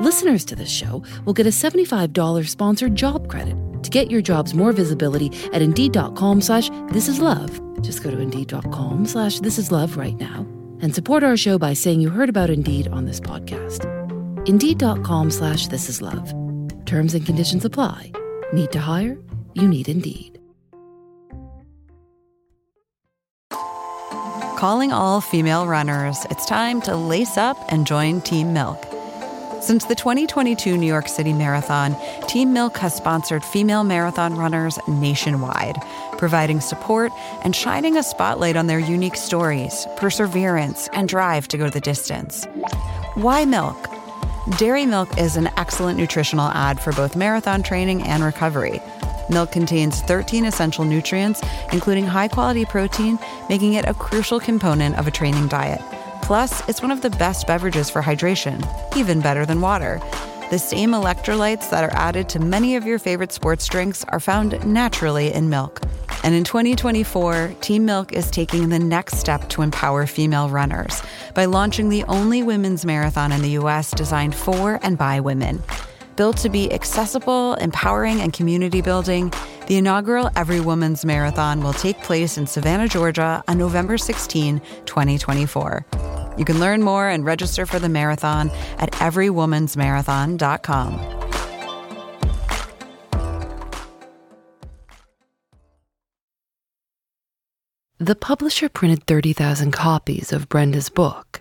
Listeners 0.00 0.44
to 0.46 0.56
this 0.56 0.70
show 0.70 1.02
will 1.24 1.32
get 1.34 1.46
a 1.46 1.50
$75 1.50 2.48
sponsored 2.48 2.96
job 2.96 3.28
credit 3.28 3.56
to 3.82 3.90
get 3.90 4.10
your 4.10 4.22
jobs 4.22 4.54
more 4.54 4.72
visibility 4.72 5.30
at 5.52 5.62
Indeed.com 5.62 6.40
slash 6.40 6.70
This 6.88 7.08
Is 7.08 7.20
Love. 7.20 7.60
Just 7.82 8.02
go 8.02 8.10
to 8.10 8.18
Indeed.com 8.18 9.06
slash 9.06 9.40
This 9.40 9.58
Is 9.58 9.70
Love 9.70 9.96
right 9.96 10.16
now 10.18 10.46
and 10.80 10.94
support 10.94 11.22
our 11.22 11.36
show 11.36 11.58
by 11.58 11.74
saying 11.74 12.00
you 12.00 12.10
heard 12.10 12.28
about 12.28 12.50
Indeed 12.50 12.88
on 12.88 13.06
this 13.06 13.20
podcast. 13.20 13.86
Indeed.com 14.48 15.30
slash 15.30 15.68
This 15.68 15.88
Is 15.88 16.02
Love. 16.02 16.41
Terms 16.92 17.14
and 17.14 17.24
conditions 17.24 17.64
apply. 17.64 18.12
Need 18.52 18.70
to 18.72 18.78
hire? 18.78 19.16
You 19.54 19.66
need 19.66 19.88
Indeed. 19.88 20.38
Calling 24.58 24.92
all 24.92 25.22
female 25.22 25.66
runners, 25.66 26.26
it's 26.28 26.44
time 26.44 26.82
to 26.82 26.94
lace 26.94 27.38
up 27.38 27.56
and 27.72 27.86
join 27.86 28.20
Team 28.20 28.52
Milk. 28.52 28.84
Since 29.62 29.86
the 29.86 29.94
2022 29.94 30.76
New 30.76 30.86
York 30.86 31.08
City 31.08 31.32
Marathon, 31.32 31.96
Team 32.28 32.52
Milk 32.52 32.76
has 32.76 32.94
sponsored 32.94 33.42
female 33.42 33.84
marathon 33.84 34.34
runners 34.34 34.78
nationwide, 34.86 35.76
providing 36.18 36.60
support 36.60 37.10
and 37.42 37.56
shining 37.56 37.96
a 37.96 38.02
spotlight 38.02 38.54
on 38.54 38.66
their 38.66 38.78
unique 38.78 39.16
stories, 39.16 39.86
perseverance, 39.96 40.90
and 40.92 41.08
drive 41.08 41.48
to 41.48 41.56
go 41.56 41.70
the 41.70 41.80
distance. 41.80 42.44
Why 43.14 43.46
milk? 43.46 43.91
Dairy 44.50 44.86
milk 44.86 45.18
is 45.18 45.36
an 45.36 45.48
excellent 45.56 45.96
nutritional 45.96 46.48
add 46.48 46.80
for 46.80 46.92
both 46.94 47.14
marathon 47.14 47.62
training 47.62 48.02
and 48.02 48.24
recovery. 48.24 48.82
Milk 49.30 49.52
contains 49.52 50.00
13 50.02 50.44
essential 50.44 50.84
nutrients, 50.84 51.40
including 51.72 52.04
high 52.04 52.26
quality 52.26 52.64
protein, 52.64 53.20
making 53.48 53.74
it 53.74 53.84
a 53.88 53.94
crucial 53.94 54.40
component 54.40 54.98
of 54.98 55.06
a 55.06 55.12
training 55.12 55.46
diet. 55.46 55.80
Plus, 56.22 56.68
it's 56.68 56.82
one 56.82 56.90
of 56.90 57.02
the 57.02 57.10
best 57.10 57.46
beverages 57.46 57.88
for 57.88 58.02
hydration, 58.02 58.60
even 58.96 59.20
better 59.20 59.46
than 59.46 59.60
water. 59.60 60.00
The 60.52 60.58
same 60.58 60.90
electrolytes 60.90 61.70
that 61.70 61.82
are 61.82 61.96
added 61.96 62.28
to 62.28 62.38
many 62.38 62.76
of 62.76 62.84
your 62.84 62.98
favorite 62.98 63.32
sports 63.32 63.66
drinks 63.66 64.04
are 64.08 64.20
found 64.20 64.62
naturally 64.66 65.32
in 65.32 65.48
milk. 65.48 65.80
And 66.24 66.34
in 66.34 66.44
2024, 66.44 67.54
Team 67.62 67.86
Milk 67.86 68.12
is 68.12 68.30
taking 68.30 68.68
the 68.68 68.78
next 68.78 69.16
step 69.16 69.48
to 69.48 69.62
empower 69.62 70.06
female 70.06 70.50
runners 70.50 71.02
by 71.34 71.46
launching 71.46 71.88
the 71.88 72.04
only 72.04 72.42
women's 72.42 72.84
marathon 72.84 73.32
in 73.32 73.40
the 73.40 73.52
U.S. 73.62 73.92
designed 73.92 74.34
for 74.34 74.78
and 74.82 74.98
by 74.98 75.20
women. 75.20 75.62
Built 76.16 76.36
to 76.36 76.50
be 76.50 76.70
accessible, 76.70 77.54
empowering, 77.54 78.20
and 78.20 78.34
community 78.34 78.82
building, 78.82 79.32
the 79.68 79.78
inaugural 79.78 80.28
Every 80.36 80.60
Woman's 80.60 81.02
Marathon 81.06 81.62
will 81.62 81.72
take 81.72 81.98
place 82.02 82.36
in 82.36 82.46
Savannah, 82.46 82.88
Georgia 82.88 83.42
on 83.48 83.56
November 83.56 83.96
16, 83.96 84.60
2024. 84.84 86.21
You 86.36 86.44
can 86.44 86.60
learn 86.60 86.82
more 86.82 87.08
and 87.08 87.24
register 87.24 87.64
for 87.66 87.78
the 87.78 87.88
marathon 87.88 88.50
at 88.78 88.92
everywomansmarathon.com. 88.92 91.18
The 97.98 98.16
publisher 98.16 98.68
printed 98.68 99.06
30,000 99.06 99.70
copies 99.70 100.32
of 100.32 100.48
Brenda's 100.48 100.88
book. 100.88 101.40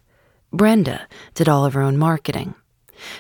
Brenda 0.54 1.08
did 1.34 1.50
all 1.50 1.66
of 1.66 1.74
her 1.74 1.82
own 1.82 1.98
marketing. 1.98 2.54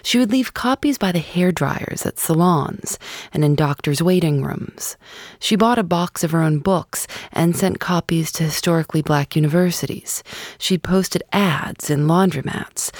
She 0.03 0.19
would 0.19 0.31
leave 0.31 0.53
copies 0.53 0.97
by 0.97 1.11
the 1.11 1.19
hair 1.19 1.51
dryers 1.51 2.05
at 2.05 2.19
salons 2.19 2.97
and 3.33 3.43
in 3.43 3.55
doctors' 3.55 4.01
waiting 4.01 4.43
rooms. 4.43 4.97
She 5.39 5.55
bought 5.55 5.79
a 5.79 5.83
box 5.83 6.23
of 6.23 6.31
her 6.31 6.41
own 6.41 6.59
books 6.59 7.07
and 7.31 7.55
sent 7.55 7.79
copies 7.79 8.31
to 8.33 8.43
historically 8.43 9.01
black 9.01 9.35
universities. 9.35 10.23
She 10.57 10.77
posted 10.77 11.23
ads 11.31 11.89
in 11.89 12.07
laundromats. 12.07 12.91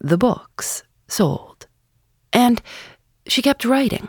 The 0.00 0.18
books 0.18 0.82
sold. 1.08 1.66
And 2.32 2.60
she 3.26 3.42
kept 3.42 3.64
writing. 3.64 4.08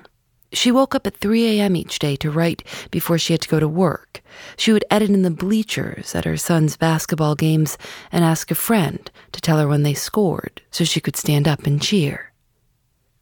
She 0.57 0.71
woke 0.71 0.95
up 0.95 1.05
at 1.05 1.15
3 1.15 1.59
a.m. 1.59 1.75
each 1.75 1.99
day 1.99 2.15
to 2.15 2.31
write 2.31 2.63
before 2.89 3.19
she 3.19 3.31
had 3.31 3.41
to 3.41 3.47
go 3.47 3.59
to 3.59 3.67
work. 3.67 4.23
She 4.57 4.73
would 4.73 4.83
edit 4.89 5.11
in 5.11 5.21
the 5.21 5.29
bleachers 5.29 6.15
at 6.15 6.25
her 6.25 6.35
son's 6.35 6.75
basketball 6.75 7.35
games 7.35 7.77
and 8.11 8.25
ask 8.25 8.49
a 8.49 8.55
friend 8.55 9.11
to 9.33 9.39
tell 9.39 9.59
her 9.59 9.67
when 9.67 9.83
they 9.83 9.93
scored 9.93 10.63
so 10.71 10.83
she 10.83 10.99
could 10.99 11.15
stand 11.15 11.47
up 11.47 11.67
and 11.67 11.79
cheer. 11.79 12.33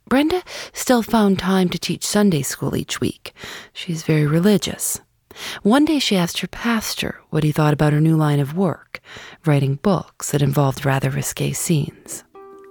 Brenda 0.07 0.43
still 0.71 1.03
found 1.03 1.37
time 1.37 1.67
to 1.69 1.77
teach 1.77 2.05
Sunday 2.05 2.41
school 2.41 2.73
each 2.73 3.01
week. 3.01 3.33
She's 3.73 4.03
very 4.03 4.25
religious. 4.25 5.01
One 5.61 5.83
day 5.83 5.99
she 5.99 6.15
asked 6.15 6.39
her 6.39 6.47
pastor 6.47 7.19
what 7.31 7.43
he 7.43 7.51
thought 7.51 7.73
about 7.73 7.91
her 7.91 7.99
new 7.99 8.15
line 8.15 8.39
of 8.39 8.55
work, 8.55 9.01
writing 9.45 9.75
books 9.75 10.31
that 10.31 10.41
involved 10.41 10.85
rather 10.85 11.09
risque 11.09 11.51
scenes. 11.51 12.23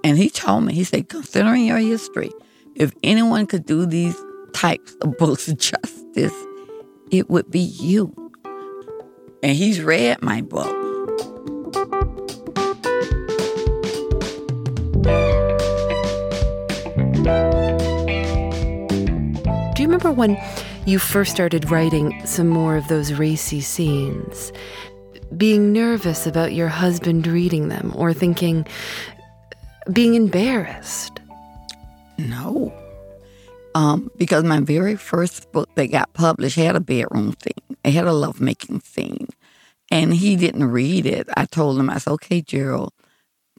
And 0.03 0.17
he 0.17 0.31
told 0.31 0.65
me, 0.65 0.73
he 0.73 0.85
said, 0.85 1.11
considering 1.11 1.67
your 1.67 1.77
history, 1.77 2.31
if 2.75 2.95
anyone 3.03 3.47
could 3.47 3.67
do 3.67 3.85
these 3.85 4.17
types 4.55 4.95
of 5.03 5.17
books 5.19 5.49
of 5.49 5.59
justice, 5.59 6.35
it 7.11 7.29
would 7.29 7.51
be 7.51 7.61
you. 7.61 8.15
And 9.43 9.55
he's 9.55 9.83
read 9.83 10.23
my 10.23 10.41
book. 10.41 10.75
Do 19.75 19.83
you 19.83 19.89
remember 19.89 20.13
when 20.13 20.39
you 20.87 20.99
first 20.99 21.33
started 21.33 21.71
writing 21.71 22.25
some 22.25 22.49
more 22.49 22.77
of 22.77 22.89
those 22.89 23.13
racy 23.13 23.61
scenes? 23.61 24.51
Being 25.37 25.73
nervous 25.73 26.27
about 26.27 26.55
your 26.55 26.69
husband 26.69 27.27
reading 27.27 27.69
them 27.69 27.93
or 27.95 28.15
thinking, 28.15 28.67
being 29.93 30.15
embarrassed? 30.15 31.21
No 32.17 32.73
um, 33.75 34.11
because 34.17 34.45
my 34.45 34.61
very 34.61 34.97
first 34.97 35.51
book 35.53 35.69
that 35.75 35.87
got 35.87 36.13
published 36.13 36.57
had 36.57 36.77
a 36.77 36.81
bedroom 36.81 37.35
scene. 37.43 37.77
It 37.83 37.93
had 37.93 38.07
a 38.07 38.13
lovemaking 38.13 38.81
scene. 38.81 39.29
And 39.91 40.15
he 40.15 40.37
didn't 40.37 40.65
read 40.71 41.07
it. 41.07 41.29
I 41.37 41.45
told 41.45 41.79
him, 41.79 41.91
I 41.91 41.99
said, 41.99 42.13
okay, 42.13 42.41
Gerald. 42.41 42.93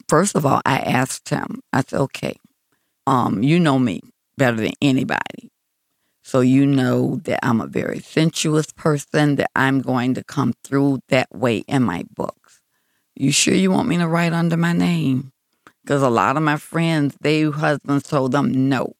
First 0.07 0.35
of 0.35 0.45
all, 0.45 0.61
I 0.65 0.79
asked 0.79 1.29
him, 1.29 1.61
I 1.71 1.81
said, 1.81 1.99
okay, 2.01 2.35
um, 3.07 3.43
you 3.43 3.59
know 3.59 3.77
me 3.77 4.01
better 4.37 4.57
than 4.57 4.73
anybody. 4.81 5.51
So 6.23 6.39
you 6.39 6.65
know 6.65 7.17
that 7.25 7.39
I'm 7.43 7.61
a 7.61 7.67
very 7.67 7.99
sensuous 7.99 8.71
person, 8.71 9.35
that 9.35 9.51
I'm 9.55 9.81
going 9.81 10.15
to 10.15 10.23
come 10.23 10.53
through 10.63 10.99
that 11.09 11.27
way 11.31 11.59
in 11.67 11.83
my 11.83 12.03
books. 12.15 12.61
You 13.15 13.31
sure 13.31 13.53
you 13.53 13.71
want 13.71 13.87
me 13.87 13.97
to 13.97 14.07
write 14.07 14.33
under 14.33 14.57
my 14.57 14.73
name? 14.73 15.31
Because 15.83 16.01
a 16.01 16.09
lot 16.09 16.35
of 16.35 16.43
my 16.43 16.57
friends, 16.57 17.15
their 17.21 17.51
husbands 17.51 18.09
told 18.09 18.31
them 18.31 18.69
no 18.69 18.93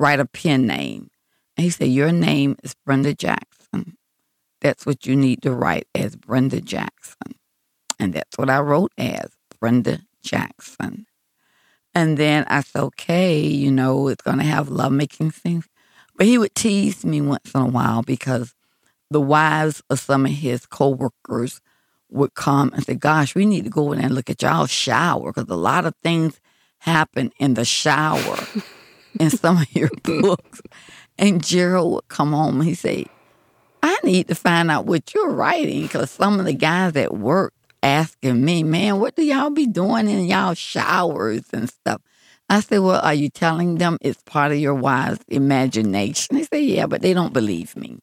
write 0.00 0.18
a 0.18 0.24
pen 0.24 0.66
name. 0.66 1.10
And 1.56 1.64
he 1.64 1.70
said, 1.70 1.88
Your 1.88 2.10
name 2.10 2.56
is 2.64 2.74
Brenda 2.74 3.14
Jackson. 3.14 3.96
That's 4.60 4.84
what 4.84 5.06
you 5.06 5.14
need 5.14 5.42
to 5.42 5.52
write 5.52 5.86
as 5.94 6.16
Brenda 6.16 6.60
Jackson. 6.60 7.34
And 7.98 8.12
that's 8.14 8.36
what 8.38 8.50
I 8.50 8.60
wrote 8.60 8.92
as 8.98 9.30
Brenda 9.60 10.00
Jackson. 10.22 11.06
And 11.94 12.16
then 12.16 12.44
I 12.48 12.60
said, 12.60 12.82
okay, 12.82 13.40
you 13.40 13.70
know, 13.70 14.08
it's 14.08 14.22
going 14.22 14.38
to 14.38 14.44
have 14.44 14.68
lovemaking 14.68 15.32
scenes. 15.32 15.66
But 16.16 16.26
he 16.26 16.38
would 16.38 16.54
tease 16.54 17.04
me 17.04 17.20
once 17.20 17.52
in 17.54 17.60
a 17.60 17.66
while 17.66 18.02
because 18.02 18.54
the 19.10 19.20
wives 19.20 19.82
of 19.90 19.98
some 19.98 20.24
of 20.24 20.32
his 20.32 20.66
coworkers 20.66 21.60
would 22.10 22.34
come 22.34 22.72
and 22.74 22.84
say, 22.84 22.94
gosh, 22.94 23.34
we 23.34 23.44
need 23.44 23.64
to 23.64 23.70
go 23.70 23.92
in 23.92 24.00
and 24.00 24.14
look 24.14 24.30
at 24.30 24.42
y'all 24.42 24.66
shower 24.66 25.32
because 25.32 25.48
a 25.48 25.56
lot 25.56 25.84
of 25.84 25.94
things 26.02 26.40
happen 26.78 27.32
in 27.38 27.54
the 27.54 27.64
shower. 27.64 28.38
in 29.20 29.30
some 29.30 29.58
of 29.58 29.74
your 29.74 29.90
books. 30.02 30.60
And 31.18 31.44
Gerald 31.44 31.92
would 31.92 32.08
come 32.08 32.32
home 32.32 32.60
and 32.60 32.68
he'd 32.68 32.74
say, 32.76 33.06
I 33.82 33.96
need 34.04 34.28
to 34.28 34.34
find 34.34 34.70
out 34.70 34.86
what 34.86 35.14
you're 35.14 35.30
writing 35.30 35.82
because 35.82 36.10
some 36.10 36.38
of 36.38 36.46
the 36.46 36.52
guys 36.52 36.96
at 36.96 37.16
work 37.16 37.52
asking 37.82 38.44
me, 38.44 38.62
man, 38.62 39.00
what 39.00 39.16
do 39.16 39.22
y'all 39.22 39.50
be 39.50 39.66
doing 39.66 40.08
in 40.08 40.26
y'all 40.26 40.54
showers 40.54 41.44
and 41.52 41.68
stuff? 41.68 42.00
I 42.48 42.60
said, 42.60 42.78
well, 42.78 43.00
are 43.00 43.14
you 43.14 43.30
telling 43.30 43.76
them 43.76 43.96
it's 44.00 44.20
part 44.22 44.52
of 44.52 44.58
your 44.58 44.74
wife's 44.74 45.24
imagination? 45.28 46.36
They 46.36 46.42
say, 46.42 46.62
yeah, 46.62 46.86
but 46.86 47.00
they 47.00 47.14
don't 47.14 47.32
believe 47.32 47.76
me. 47.76 47.98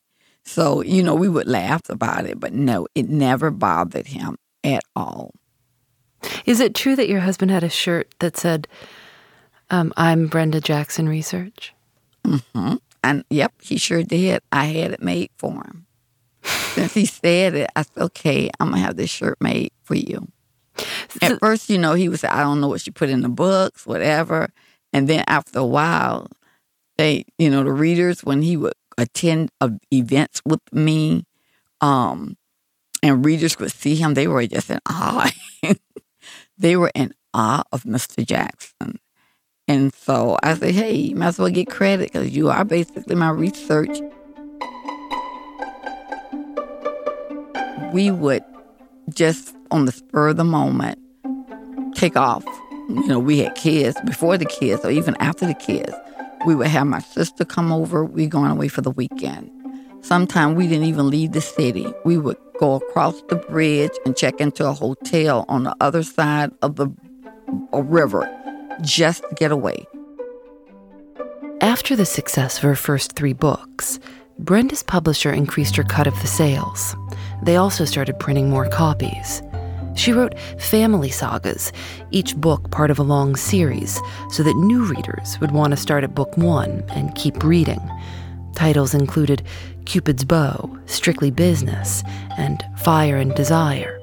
So, 0.46 0.82
you 0.82 1.04
know, 1.04 1.16
we 1.16 1.28
would 1.28 1.48
laugh 1.48 1.90
about 1.90 2.26
it, 2.26 2.40
but 2.40 2.54
no, 2.54 2.88
it 2.96 3.10
never 3.10 3.52
bothered 3.52 4.08
him 4.08 4.38
at 4.64 4.84
all. 4.96 5.32
Is 6.46 6.62
it 6.62 6.74
true 6.74 6.96
that 6.96 7.10
your 7.10 7.20
husband 7.20 7.52
had 7.52 7.64
a 7.64 7.70
shirt 7.70 8.14
that 8.20 8.38
said, 8.38 8.68
um, 9.70 9.94
I'm 9.98 10.28
Brenda 10.28 10.62
Jackson 10.62 11.10
Research. 11.10 11.74
Mm-hmm. 12.26 12.76
And 13.04 13.24
yep, 13.30 13.54
he 13.62 13.78
sure 13.78 14.04
did. 14.04 14.42
I 14.52 14.66
had 14.66 14.92
it 14.92 15.02
made 15.02 15.30
for 15.38 15.54
him. 15.54 15.86
Since 16.44 16.94
he 16.94 17.06
said 17.06 17.56
it, 17.56 17.70
I 17.76 17.82
said, 17.82 18.04
okay, 18.04 18.50
I'm 18.60 18.70
gonna 18.70 18.82
have 18.82 18.96
this 18.96 19.10
shirt 19.10 19.38
made 19.42 19.72
for 19.84 19.96
you. 19.96 20.28
So, 20.78 21.20
At 21.22 21.40
first, 21.40 21.70
you 21.70 21.78
know, 21.78 21.94
he 21.94 22.10
was 22.10 22.24
I 22.24 22.42
don't 22.42 22.62
know 22.62 22.68
what 22.68 22.82
she 22.82 22.92
put 22.92 23.10
in 23.10 23.22
the 23.22 23.30
books, 23.30 23.86
whatever. 23.86 24.50
And 24.94 25.08
then 25.08 25.24
after 25.28 25.60
a 25.60 25.66
while, 25.66 26.28
they, 26.98 27.26
you 27.38 27.50
know, 27.50 27.64
the 27.64 27.72
readers 27.72 28.24
when 28.24 28.42
he 28.42 28.58
would 28.58 28.74
attend 28.98 29.52
events 29.92 30.42
with 30.46 30.62
me, 30.72 31.26
um, 31.82 32.38
and 33.04 33.26
readers 33.26 33.56
could 33.56 33.72
see 33.72 33.96
him, 33.96 34.14
they 34.14 34.28
were 34.28 34.46
just 34.48 34.70
in 34.70 34.80
awe. 34.90 35.30
they 36.58 36.76
were 36.76 36.92
in 36.96 37.14
awe 37.34 37.64
of 37.72 37.84
Mr. 37.84 38.26
Jackson. 38.26 39.00
And 39.70 39.94
so 39.94 40.38
I 40.44 40.54
said, 40.54 40.74
hey, 40.74 40.94
you 40.96 41.16
might 41.16 41.28
as 41.28 41.40
well 41.40 41.50
get 41.50 41.70
credit 41.70 42.14
because 42.14 42.36
you 42.36 42.50
are 42.50 42.64
basically 42.64 43.16
my 43.16 43.30
research. 43.30 44.00
We 47.92 48.12
would 48.12 48.44
just 49.10 49.54
on 49.72 49.86
the 49.86 49.92
spur 49.92 50.30
of 50.30 50.38
the 50.38 50.46
moment 50.46 51.00
take 51.96 52.16
off. 52.16 52.46
You 52.88 53.08
know, 53.08 53.20
we 53.20 53.40
had 53.40 53.56
kids 53.56 54.00
before 54.06 54.38
the 54.38 54.46
kids 54.46 54.86
or 54.86 54.92
even 54.92 55.18
after 55.20 55.46
the 55.46 55.54
kids. 55.54 55.94
We 56.46 56.56
would 56.56 56.68
have 56.68 56.88
my 56.88 57.00
sister 57.00 57.44
come 57.44 57.74
over. 57.74 58.06
We 58.06 58.28
going 58.28 58.52
away 58.52 58.70
for 58.70 58.82
the 58.82 58.92
weekend. 58.92 59.52
Sometimes 60.00 60.56
we 60.56 60.68
didn't 60.68 60.86
even 60.86 61.10
leave 61.10 61.34
the 61.34 61.42
city. 61.42 61.92
We 62.06 62.18
would 62.18 62.38
go 62.60 62.76
across 62.76 63.22
the 63.24 63.36
bridge 63.36 63.92
and 64.06 64.16
check 64.16 64.40
into 64.40 64.66
a 64.66 64.72
hotel 64.72 65.44
on 65.50 65.64
the 65.64 65.76
other 65.82 66.04
side 66.04 66.52
of 66.62 66.78
the 66.78 66.90
river 67.74 68.30
just 68.82 69.24
get 69.36 69.52
away. 69.52 69.86
After 71.62 71.96
the 71.96 72.06
success 72.06 72.58
of 72.58 72.64
her 72.64 72.76
first 72.76 73.16
three 73.16 73.34
books, 73.34 74.00
Brenda's 74.40 74.84
publisher 74.84 75.32
increased 75.32 75.76
her 75.76 75.84
cut 75.84 76.08
of 76.08 76.20
the 76.22 76.28
sales. 76.28 76.96
They 77.44 77.56
also 77.56 77.86
started 77.86 78.20
printing 78.20 78.50
more 78.50 78.70
copies. 78.70 79.42
She 79.96 80.12
wrote 80.12 80.38
family 80.60 81.10
sagas, 81.10 81.74
each 82.12 82.36
book 82.36 82.70
part 82.70 82.92
of 82.92 83.00
a 83.00 83.04
long 83.04 83.36
series, 83.36 84.00
so 84.30 84.44
that 84.44 84.56
new 84.56 84.84
readers 84.84 85.40
would 85.40 85.52
want 85.52 85.72
to 85.72 85.78
start 85.78 86.04
at 86.04 86.14
book 86.14 86.38
one 86.38 86.84
and 86.90 87.16
keep 87.16 87.44
reading. 87.44 87.82
Titles 88.56 88.94
included 88.94 89.42
Cupid's 89.86 90.24
Bow, 90.24 90.78
Strictly 90.86 91.32
Business, 91.32 92.04
and 92.38 92.64
Fire 92.78 93.18
and 93.18 93.34
Desire. 93.34 94.00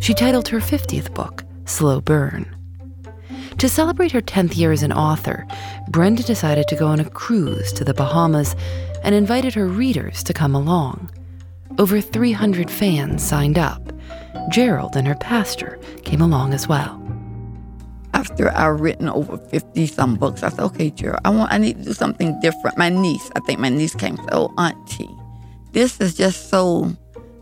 She 0.00 0.14
titled 0.14 0.48
her 0.48 0.58
50th 0.58 1.14
book, 1.14 1.44
Slow 1.64 2.00
Burn. 2.00 2.59
To 3.60 3.68
celebrate 3.68 4.10
her 4.12 4.22
10th 4.22 4.56
year 4.56 4.72
as 4.72 4.82
an 4.82 4.90
author, 4.90 5.46
Brenda 5.90 6.22
decided 6.22 6.66
to 6.68 6.76
go 6.76 6.86
on 6.86 6.98
a 6.98 7.04
cruise 7.04 7.74
to 7.74 7.84
the 7.84 7.92
Bahamas 7.92 8.56
and 9.04 9.14
invited 9.14 9.52
her 9.52 9.66
readers 9.66 10.22
to 10.22 10.32
come 10.32 10.54
along. 10.54 11.10
Over 11.78 12.00
300 12.00 12.70
fans 12.70 13.22
signed 13.22 13.58
up. 13.58 13.92
Gerald 14.48 14.96
and 14.96 15.06
her 15.06 15.14
pastor 15.16 15.78
came 16.04 16.22
along 16.22 16.54
as 16.54 16.68
well. 16.68 16.96
After 18.14 18.50
I've 18.50 18.80
written 18.80 19.10
over 19.10 19.36
50 19.36 19.86
some 19.88 20.14
books, 20.14 20.42
I 20.42 20.48
said, 20.48 20.60
okay, 20.60 20.88
Gerald, 20.88 21.20
I 21.26 21.28
want 21.28 21.52
I 21.52 21.58
need 21.58 21.76
to 21.80 21.84
do 21.84 21.92
something 21.92 22.40
different. 22.40 22.78
My 22.78 22.88
niece, 22.88 23.30
I 23.36 23.40
think 23.40 23.60
my 23.60 23.68
niece 23.68 23.94
came 23.94 24.16
said, 24.16 24.30
Oh, 24.32 24.54
Auntie, 24.56 25.14
this 25.72 26.00
is 26.00 26.14
just 26.14 26.48
so 26.48 26.90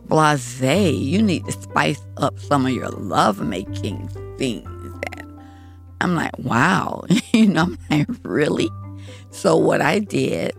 blase. 0.07 0.61
You 0.61 1.22
need 1.22 1.44
to 1.44 1.52
spice 1.52 2.00
up 2.16 2.40
some 2.40 2.66
of 2.66 2.72
your 2.72 2.88
lovemaking 2.88 4.09
things. 4.37 4.77
I'm 6.00 6.14
like, 6.14 6.37
wow, 6.38 7.04
you 7.32 7.46
know, 7.46 7.62
I'm 7.62 7.78
like, 7.90 8.08
really? 8.22 8.70
So 9.30 9.56
what 9.56 9.80
I 9.80 9.98
did, 9.98 10.54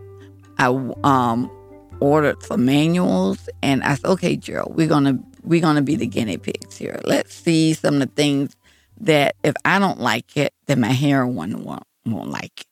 I 0.58 0.66
um 1.04 1.50
ordered 2.00 2.42
some 2.42 2.64
manuals 2.64 3.48
and 3.62 3.82
I 3.84 3.94
said, 3.94 4.06
okay, 4.06 4.36
Gerald, 4.36 4.76
we're 4.76 4.88
gonna 4.88 5.18
we're 5.42 5.60
gonna 5.60 5.82
be 5.82 5.96
the 5.96 6.06
guinea 6.06 6.38
pigs 6.38 6.76
here. 6.76 7.00
Let's 7.04 7.34
see 7.34 7.74
some 7.74 7.94
of 7.94 8.00
the 8.00 8.06
things 8.14 8.56
that 9.00 9.36
if 9.42 9.54
I 9.64 9.78
don't 9.78 10.00
like 10.00 10.36
it, 10.36 10.52
then 10.66 10.80
my 10.80 10.92
heroine 10.92 11.64
won't 11.64 11.84
won't 12.04 12.30
like 12.30 12.60
it. 12.60 12.66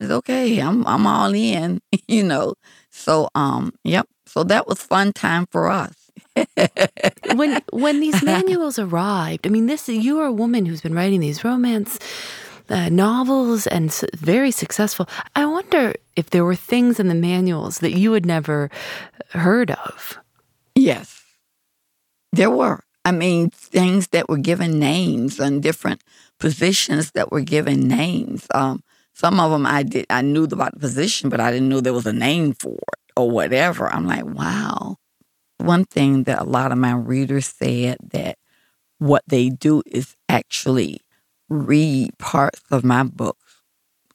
It's 0.00 0.10
okay. 0.10 0.58
I'm 0.60 0.86
I'm 0.86 1.06
all 1.06 1.34
in, 1.34 1.80
you 2.08 2.22
know. 2.22 2.54
So 2.90 3.28
um, 3.34 3.72
yep. 3.84 4.06
So 4.26 4.44
that 4.44 4.66
was 4.66 4.80
fun 4.80 5.12
time 5.12 5.46
for 5.50 5.68
us. 5.68 6.03
When 7.34 7.60
when 7.72 8.00
these 8.00 8.22
manuals 8.34 8.78
arrived, 8.78 9.46
I 9.46 9.50
mean, 9.50 9.66
this 9.66 9.88
you 9.88 10.20
are 10.20 10.26
a 10.26 10.32
woman 10.32 10.66
who's 10.66 10.80
been 10.80 10.94
writing 10.94 11.20
these 11.20 11.44
romance 11.44 11.98
uh, 12.68 12.88
novels 12.88 13.66
and 13.66 13.92
very 14.14 14.50
successful. 14.50 15.08
I 15.36 15.46
wonder 15.46 15.94
if 16.16 16.30
there 16.30 16.44
were 16.44 16.56
things 16.56 16.98
in 16.98 17.08
the 17.08 17.14
manuals 17.14 17.78
that 17.80 17.92
you 17.92 18.12
had 18.12 18.26
never 18.26 18.70
heard 19.30 19.70
of. 19.70 20.18
Yes, 20.74 21.22
there 22.32 22.50
were. 22.50 22.80
I 23.04 23.12
mean, 23.12 23.50
things 23.50 24.08
that 24.08 24.28
were 24.28 24.38
given 24.38 24.78
names 24.78 25.38
and 25.38 25.62
different 25.62 26.02
positions 26.40 27.10
that 27.12 27.30
were 27.30 27.42
given 27.42 27.86
names. 27.86 28.46
Um, 28.54 28.82
some 29.12 29.38
of 29.38 29.50
them 29.50 29.66
I 29.66 29.82
did, 29.82 30.06
I 30.10 30.22
knew 30.22 30.44
about 30.44 30.72
the 30.72 30.80
position, 30.80 31.28
but 31.28 31.38
I 31.38 31.52
didn't 31.52 31.68
know 31.68 31.80
there 31.80 31.92
was 31.92 32.06
a 32.06 32.12
name 32.12 32.54
for 32.54 32.72
it 32.72 33.12
or 33.16 33.30
whatever. 33.30 33.92
I'm 33.92 34.06
like, 34.06 34.24
wow. 34.24 34.96
One 35.58 35.84
thing 35.84 36.24
that 36.24 36.40
a 36.40 36.44
lot 36.44 36.72
of 36.72 36.78
my 36.78 36.92
readers 36.94 37.46
said 37.46 37.98
that 38.12 38.38
what 38.98 39.22
they 39.26 39.50
do 39.50 39.82
is 39.86 40.16
actually 40.28 41.00
read 41.48 42.16
parts 42.18 42.62
of 42.70 42.84
my 42.84 43.02
books 43.04 43.62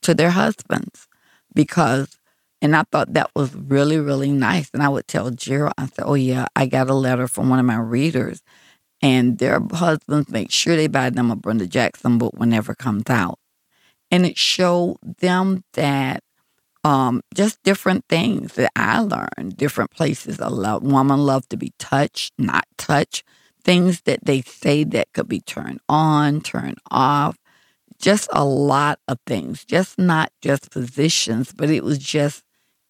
to 0.01 0.13
their 0.13 0.31
husbands 0.31 1.07
because 1.53 2.17
and 2.61 2.75
I 2.75 2.83
thought 2.91 3.13
that 3.13 3.31
was 3.35 3.55
really, 3.55 3.99
really 3.99 4.31
nice. 4.31 4.69
And 4.73 4.83
I 4.83 4.89
would 4.89 5.07
tell 5.07 5.31
Gerald, 5.31 5.73
I 5.77 5.85
said, 5.85 6.03
Oh 6.05 6.15
yeah, 6.15 6.47
I 6.57 6.65
got 6.65 6.89
a 6.89 6.93
letter 6.93 7.27
from 7.27 7.49
one 7.49 7.59
of 7.59 7.65
my 7.65 7.77
readers 7.77 8.41
and 9.01 9.37
their 9.37 9.61
husbands 9.71 10.29
make 10.29 10.51
sure 10.51 10.75
they 10.75 10.87
buy 10.87 11.09
them 11.09 11.31
a 11.31 11.35
Brenda 11.35 11.67
Jackson 11.67 12.17
book 12.17 12.33
whenever 12.35 12.73
it 12.73 12.79
comes 12.79 13.09
out. 13.09 13.39
And 14.11 14.25
it 14.25 14.37
showed 14.37 14.97
them 15.19 15.63
that 15.73 16.23
um, 16.83 17.21
just 17.33 17.61
different 17.63 18.05
things 18.07 18.53
that 18.53 18.71
I 18.75 18.99
learned, 18.99 19.57
different 19.57 19.91
places. 19.91 20.39
A 20.39 20.49
love, 20.49 20.83
woman 20.83 21.19
love 21.19 21.47
to 21.49 21.57
be 21.57 21.73
touched, 21.79 22.33
not 22.37 22.65
touched. 22.77 23.23
Things 23.63 24.01
that 24.01 24.25
they 24.25 24.41
say 24.41 24.83
that 24.85 25.11
could 25.13 25.27
be 25.27 25.41
turned 25.41 25.81
on, 25.89 26.41
turned 26.41 26.79
off. 26.89 27.37
Just 27.99 28.29
a 28.31 28.45
lot 28.45 28.99
of 29.07 29.17
things. 29.27 29.65
Just 29.65 29.99
not 29.99 30.31
just 30.41 30.71
positions, 30.71 31.51
but 31.51 31.69
it 31.69 31.83
was 31.83 31.99
just 31.99 32.43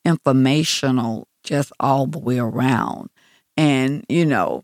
informational, 0.06 1.28
just 1.44 1.72
all 1.80 2.06
the 2.06 2.20
way 2.20 2.38
around. 2.38 3.10
And 3.58 4.06
you 4.08 4.26
know, 4.26 4.64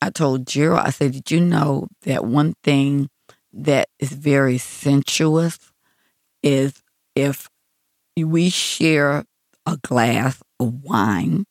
I 0.00 0.10
told 0.10 0.46
Gerald, 0.46 0.86
I 0.86 0.90
said, 0.90 1.12
Did 1.12 1.30
you 1.30 1.40
know 1.40 1.88
that 2.02 2.24
one 2.24 2.54
thing 2.64 3.10
that 3.52 3.88
is 3.98 4.12
very 4.12 4.56
sensuous 4.58 5.58
is 6.42 6.82
if 7.14 7.48
we 8.16 8.50
share 8.50 9.24
a 9.66 9.76
glass 9.78 10.42
of 10.60 10.82
wine, 10.82 11.46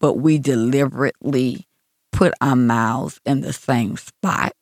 but 0.00 0.14
we 0.14 0.38
deliberately 0.38 1.66
put 2.12 2.32
our 2.40 2.56
mouths 2.56 3.20
in 3.26 3.40
the 3.40 3.52
same 3.52 3.96
spot? 3.96 4.52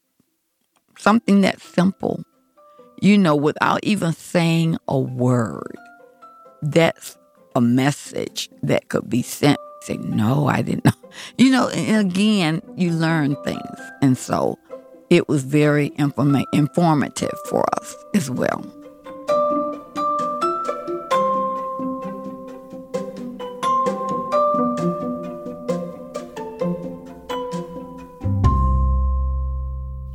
Something 0.99 1.43
that 1.43 1.61
simple, 1.61 2.23
you 3.01 3.19
know, 3.19 3.37
without 3.37 3.81
even 3.83 4.13
saying 4.13 4.79
a 4.89 4.99
word. 4.99 5.77
That's 6.63 7.17
a 7.55 7.61
message 7.61 8.49
that 8.63 8.89
could 8.89 9.09
be 9.09 9.23
sent 9.23 9.59
say, 9.87 9.97
no, 9.99 10.49
I 10.49 10.63
didn't 10.63 10.85
know. 10.85 10.93
You 11.39 11.51
know, 11.51 11.69
and 11.69 12.11
again, 12.11 12.61
you 12.77 12.91
learn 12.91 13.37
things. 13.43 13.81
And 14.03 14.19
so 14.19 14.59
it 15.09 15.31
was 15.31 15.45
very 15.45 15.89
informa- 15.91 16.45
informative 16.53 17.33
for 17.49 17.65
us 17.81 17.97
as 18.15 18.31
well. 18.31 18.63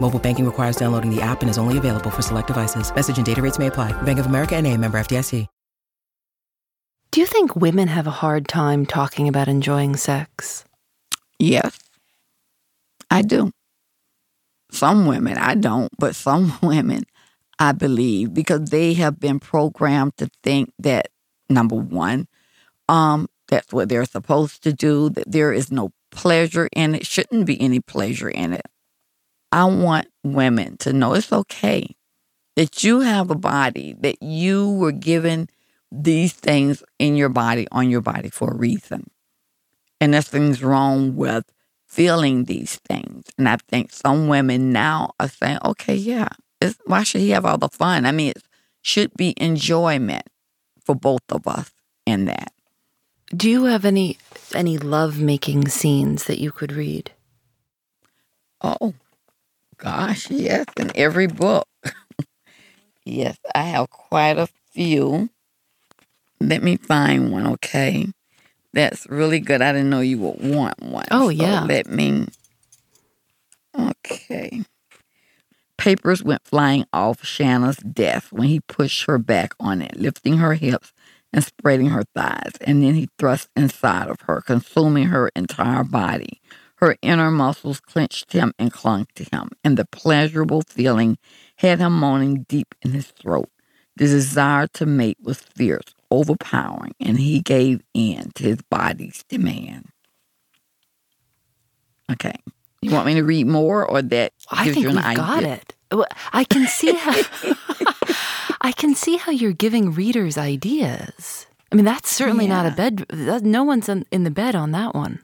Mobile 0.00 0.20
banking 0.20 0.46
requires 0.46 0.76
downloading 0.76 1.10
the 1.10 1.20
app 1.20 1.40
and 1.40 1.50
is 1.50 1.58
only 1.58 1.78
available 1.78 2.10
for 2.10 2.22
select 2.22 2.46
devices. 2.46 2.94
Message 2.94 3.16
and 3.16 3.26
data 3.26 3.42
rates 3.42 3.58
may 3.58 3.66
apply. 3.66 3.90
Bank 4.02 4.20
of 4.20 4.26
America 4.26 4.54
and 4.54 4.64
a 4.64 4.76
member 4.76 4.98
FDIC. 4.98 5.48
Do 7.16 7.20
you 7.20 7.26
think 7.26 7.56
women 7.56 7.88
have 7.88 8.06
a 8.06 8.10
hard 8.10 8.46
time 8.46 8.84
talking 8.84 9.26
about 9.26 9.48
enjoying 9.48 9.96
sex? 9.96 10.66
Yes, 11.38 11.78
I 13.10 13.22
do. 13.22 13.52
Some 14.70 15.06
women, 15.06 15.38
I 15.38 15.54
don't, 15.54 15.88
but 15.98 16.14
some 16.14 16.52
women, 16.62 17.04
I 17.58 17.72
believe, 17.72 18.34
because 18.34 18.68
they 18.68 18.92
have 18.94 19.18
been 19.18 19.40
programmed 19.40 20.18
to 20.18 20.28
think 20.42 20.74
that, 20.78 21.08
number 21.48 21.76
one, 21.76 22.26
um, 22.86 23.28
that's 23.48 23.72
what 23.72 23.88
they're 23.88 24.04
supposed 24.04 24.62
to 24.64 24.74
do, 24.74 25.08
that 25.08 25.30
there 25.30 25.54
is 25.54 25.72
no 25.72 25.92
pleasure 26.10 26.68
in 26.76 26.96
it, 26.96 27.06
shouldn't 27.06 27.46
be 27.46 27.58
any 27.58 27.80
pleasure 27.80 28.28
in 28.28 28.52
it. 28.52 28.66
I 29.56 29.64
want 29.64 30.08
women 30.22 30.76
to 30.80 30.92
know 30.92 31.14
it's 31.14 31.32
okay 31.32 31.96
that 32.56 32.84
you 32.84 33.00
have 33.00 33.30
a 33.30 33.34
body, 33.34 33.96
that 34.00 34.22
you 34.22 34.70
were 34.70 34.92
given 34.92 35.48
these 35.90 36.34
things 36.34 36.82
in 36.98 37.16
your 37.16 37.30
body, 37.30 37.66
on 37.72 37.88
your 37.88 38.02
body 38.02 38.28
for 38.28 38.50
a 38.50 38.54
reason. 38.54 39.08
And 39.98 40.12
nothing's 40.12 40.62
wrong 40.62 41.16
with 41.16 41.50
feeling 41.86 42.44
these 42.44 42.76
things. 42.86 43.24
And 43.38 43.48
I 43.48 43.56
think 43.66 43.94
some 43.94 44.28
women 44.28 44.72
now 44.72 45.12
are 45.18 45.28
saying, 45.28 45.60
okay, 45.64 45.94
yeah, 45.94 46.28
why 46.84 47.02
should 47.02 47.22
he 47.22 47.30
have 47.30 47.46
all 47.46 47.56
the 47.56 47.70
fun? 47.70 48.04
I 48.04 48.12
mean, 48.12 48.32
it 48.36 48.42
should 48.82 49.14
be 49.14 49.32
enjoyment 49.38 50.28
for 50.84 50.94
both 50.94 51.22
of 51.30 51.48
us 51.48 51.70
in 52.04 52.26
that. 52.26 52.52
Do 53.34 53.48
you 53.48 53.64
have 53.64 53.86
any 53.86 54.18
any 54.54 54.76
love 54.76 55.18
making 55.18 55.68
scenes 55.68 56.24
that 56.24 56.40
you 56.40 56.52
could 56.52 56.72
read? 56.72 57.12
Oh, 58.60 58.92
gosh, 59.78 60.30
yes, 60.30 60.66
in 60.78 60.90
every 60.94 61.26
book. 61.26 61.68
yes, 63.04 63.38
I 63.54 63.62
have 63.62 63.90
quite 63.90 64.38
a 64.38 64.48
few. 64.72 65.30
Let 66.40 66.62
me 66.62 66.76
find 66.76 67.32
one, 67.32 67.46
okay? 67.46 68.08
That's 68.72 69.06
really 69.08 69.40
good. 69.40 69.62
I 69.62 69.72
didn't 69.72 69.90
know 69.90 70.00
you 70.00 70.18
would 70.18 70.54
want 70.54 70.82
one. 70.82 71.06
Oh, 71.10 71.26
so 71.26 71.30
yeah. 71.30 71.64
Let 71.64 71.86
me. 71.86 72.26
Okay. 73.78 74.62
Papers 75.78 76.22
went 76.22 76.44
flying 76.44 76.84
off 76.92 77.24
Shanna's 77.24 77.76
desk 77.78 78.28
when 78.30 78.48
he 78.48 78.60
pushed 78.60 79.06
her 79.06 79.18
back 79.18 79.54
on 79.60 79.80
it, 79.82 79.96
lifting 79.96 80.38
her 80.38 80.54
hips 80.54 80.92
and 81.32 81.44
spreading 81.44 81.88
her 81.90 82.04
thighs. 82.14 82.52
And 82.62 82.82
then 82.82 82.94
he 82.94 83.08
thrust 83.18 83.48
inside 83.56 84.08
of 84.08 84.20
her, 84.22 84.40
consuming 84.40 85.08
her 85.08 85.30
entire 85.36 85.84
body. 85.84 86.40
Her 86.76 86.96
inner 87.02 87.30
muscles 87.30 87.80
clenched 87.80 88.32
him 88.32 88.52
and 88.58 88.72
clung 88.72 89.06
to 89.14 89.24
him, 89.24 89.50
and 89.64 89.76
the 89.76 89.86
pleasurable 89.86 90.62
feeling 90.62 91.18
had 91.56 91.78
him 91.78 91.94
moaning 91.98 92.44
deep 92.48 92.74
in 92.82 92.92
his 92.92 93.06
throat. 93.06 93.48
The 93.96 94.04
desire 94.06 94.66
to 94.74 94.84
mate 94.84 95.16
was 95.22 95.38
fierce, 95.40 95.94
overpowering, 96.10 96.92
and 97.00 97.18
he 97.18 97.40
gave 97.40 97.80
in 97.94 98.30
to 98.34 98.44
his 98.44 98.58
body's 98.68 99.24
demand. 99.28 99.88
Okay. 102.12 102.34
You 102.82 102.90
want 102.90 103.06
me 103.06 103.14
to 103.14 103.22
read 103.24 103.46
more 103.46 103.84
or 103.84 104.02
that 104.02 104.32
I 104.50 104.64
gives 104.64 104.74
think 104.74 104.84
you 104.84 104.90
an 104.90 104.96
we've 104.96 105.04
idea? 105.04 105.16
got 105.16 105.42
it. 105.44 105.74
Well, 105.90 106.06
I 106.32 106.44
can 106.44 106.66
see 106.66 106.92
how 106.92 107.12
I 108.60 108.72
can 108.72 108.94
see 108.94 109.16
how 109.16 109.32
you're 109.32 109.52
giving 109.52 109.92
readers 109.94 110.36
ideas. 110.36 111.46
I 111.72 111.74
mean, 111.74 111.84
that's 111.84 112.10
certainly 112.14 112.46
not 112.46 112.66
a 112.66 112.70
bed. 112.70 113.06
No 113.42 113.64
one's 113.64 113.88
in, 113.88 114.04
in 114.12 114.24
the 114.24 114.30
bed 114.30 114.54
on 114.54 114.72
that 114.72 114.94
one. 114.94 115.20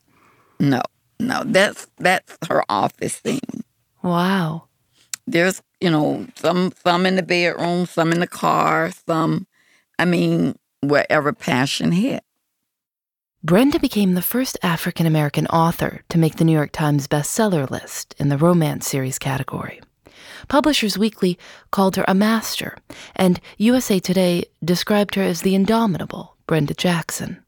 No, 0.59 0.81
no, 1.27 1.43
that's 1.45 1.87
that's 1.99 2.37
her 2.49 2.63
office 2.69 3.21
scene. 3.25 3.65
Wow. 4.03 4.65
There's, 5.27 5.63
you 5.81 5.91
know, 5.91 6.27
some 6.35 6.73
some 6.83 7.07
in 7.07 7.17
the 7.17 7.23
bedroom, 7.23 7.87
some 7.87 8.13
in 8.13 8.21
the 8.21 8.27
car, 8.27 8.91
some 9.07 9.47
I 9.99 10.05
mean, 10.05 10.59
wherever 10.81 11.33
passion 11.33 11.93
hit. 11.93 12.25
Brenda 13.45 13.81
became 13.81 14.15
the 14.15 14.23
first 14.23 14.57
African 14.63 15.07
American 15.07 15.47
author 15.49 16.03
to 16.11 16.19
make 16.19 16.37
the 16.37 16.45
New 16.45 16.53
York 16.53 16.71
Times 16.73 17.09
bestseller 17.09 17.69
list 17.69 18.15
in 18.19 18.29
the 18.29 18.39
romance 18.39 18.87
series 18.87 19.19
category. 19.19 19.81
Publishers 20.49 20.99
Weekly 20.99 21.39
called 21.71 21.97
her 21.97 22.05
a 22.07 22.15
master, 22.15 22.77
and 23.17 23.41
USA 23.59 23.99
Today 23.99 24.45
described 24.65 25.17
her 25.17 25.23
as 25.23 25.43
the 25.43 25.55
indomitable 25.55 26.37
Brenda 26.47 26.75
Jackson. 26.75 27.43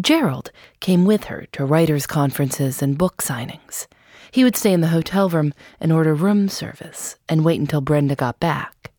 Gerald 0.00 0.50
came 0.80 1.04
with 1.04 1.24
her 1.24 1.46
to 1.52 1.66
writers' 1.66 2.06
conferences 2.06 2.82
and 2.82 2.96
book 2.96 3.18
signings. 3.18 3.86
He 4.30 4.44
would 4.44 4.56
stay 4.56 4.72
in 4.72 4.80
the 4.80 4.88
hotel 4.88 5.28
room 5.28 5.52
and 5.78 5.92
order 5.92 6.14
room 6.14 6.48
service 6.48 7.16
and 7.28 7.44
wait 7.44 7.60
until 7.60 7.82
Brenda 7.82 8.14
got 8.14 8.40
back. 8.40 8.90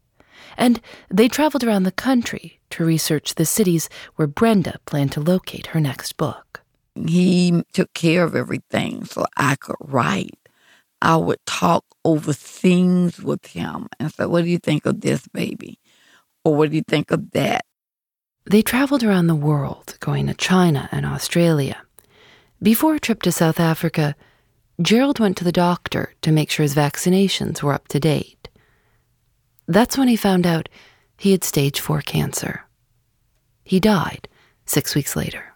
And 0.55 0.79
they 1.09 1.27
traveled 1.27 1.63
around 1.63 1.83
the 1.83 1.91
country 1.91 2.59
to 2.69 2.85
research 2.85 3.35
the 3.35 3.45
cities 3.45 3.89
where 4.15 4.27
Brenda 4.27 4.77
planned 4.85 5.11
to 5.13 5.19
locate 5.19 5.67
her 5.67 5.79
next 5.79 6.15
book. 6.17 6.61
He 6.93 7.63
took 7.73 7.91
care 7.93 8.23
of 8.23 8.35
everything 8.35 9.05
so 9.05 9.25
I 9.35 9.55
could 9.55 9.77
write. 9.79 10.37
I 11.01 11.15
would 11.15 11.43
talk 11.47 11.83
over 12.05 12.33
things 12.33 13.19
with 13.19 13.47
him 13.47 13.87
and 13.99 14.13
say, 14.13 14.27
What 14.27 14.43
do 14.43 14.49
you 14.51 14.59
think 14.59 14.85
of 14.85 15.01
this, 15.01 15.27
baby? 15.27 15.79
Or 16.45 16.55
what 16.55 16.69
do 16.69 16.75
you 16.75 16.83
think 16.87 17.09
of 17.09 17.31
that? 17.31 17.65
They 18.45 18.61
traveled 18.61 19.03
around 19.03 19.27
the 19.27 19.35
world, 19.35 19.97
going 19.99 20.27
to 20.27 20.33
China 20.33 20.89
and 20.91 21.05
Australia. 21.05 21.81
Before 22.61 22.95
a 22.95 22.99
trip 22.99 23.21
to 23.23 23.31
South 23.31 23.59
Africa, 23.59 24.15
Gerald 24.81 25.19
went 25.19 25.37
to 25.37 25.43
the 25.43 25.51
doctor 25.51 26.13
to 26.21 26.31
make 26.31 26.49
sure 26.49 26.63
his 26.63 26.75
vaccinations 26.75 27.63
were 27.63 27.73
up 27.73 27.87
to 27.89 27.99
date. 27.99 28.49
That's 29.67 29.97
when 29.97 30.09
he 30.09 30.17
found 30.17 30.45
out 30.45 30.67
he 31.17 31.31
had 31.31 31.43
stage 31.43 31.79
4 31.79 32.01
cancer. 32.01 32.65
He 33.63 33.79
died 33.79 34.27
six 34.65 34.93
weeks 34.93 35.15
later. 35.15 35.53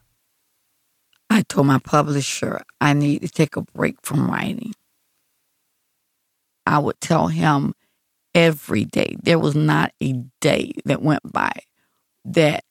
I 1.29 1.41
told 1.41 1.67
my 1.67 1.79
publisher 1.79 2.61
I 2.79 2.93
need 2.93 3.21
to 3.21 3.27
take 3.27 3.57
a 3.57 3.61
break 3.61 3.97
from 4.01 4.31
writing. 4.31 4.73
I 6.65 6.79
would 6.79 7.01
tell 7.01 7.27
him 7.27 7.73
every 8.33 8.85
day. 8.85 9.17
There 9.21 9.39
was 9.39 9.55
not 9.55 9.91
a 10.01 10.13
day 10.39 10.71
that 10.85 11.01
went 11.01 11.31
by 11.31 11.51
that 12.23 12.63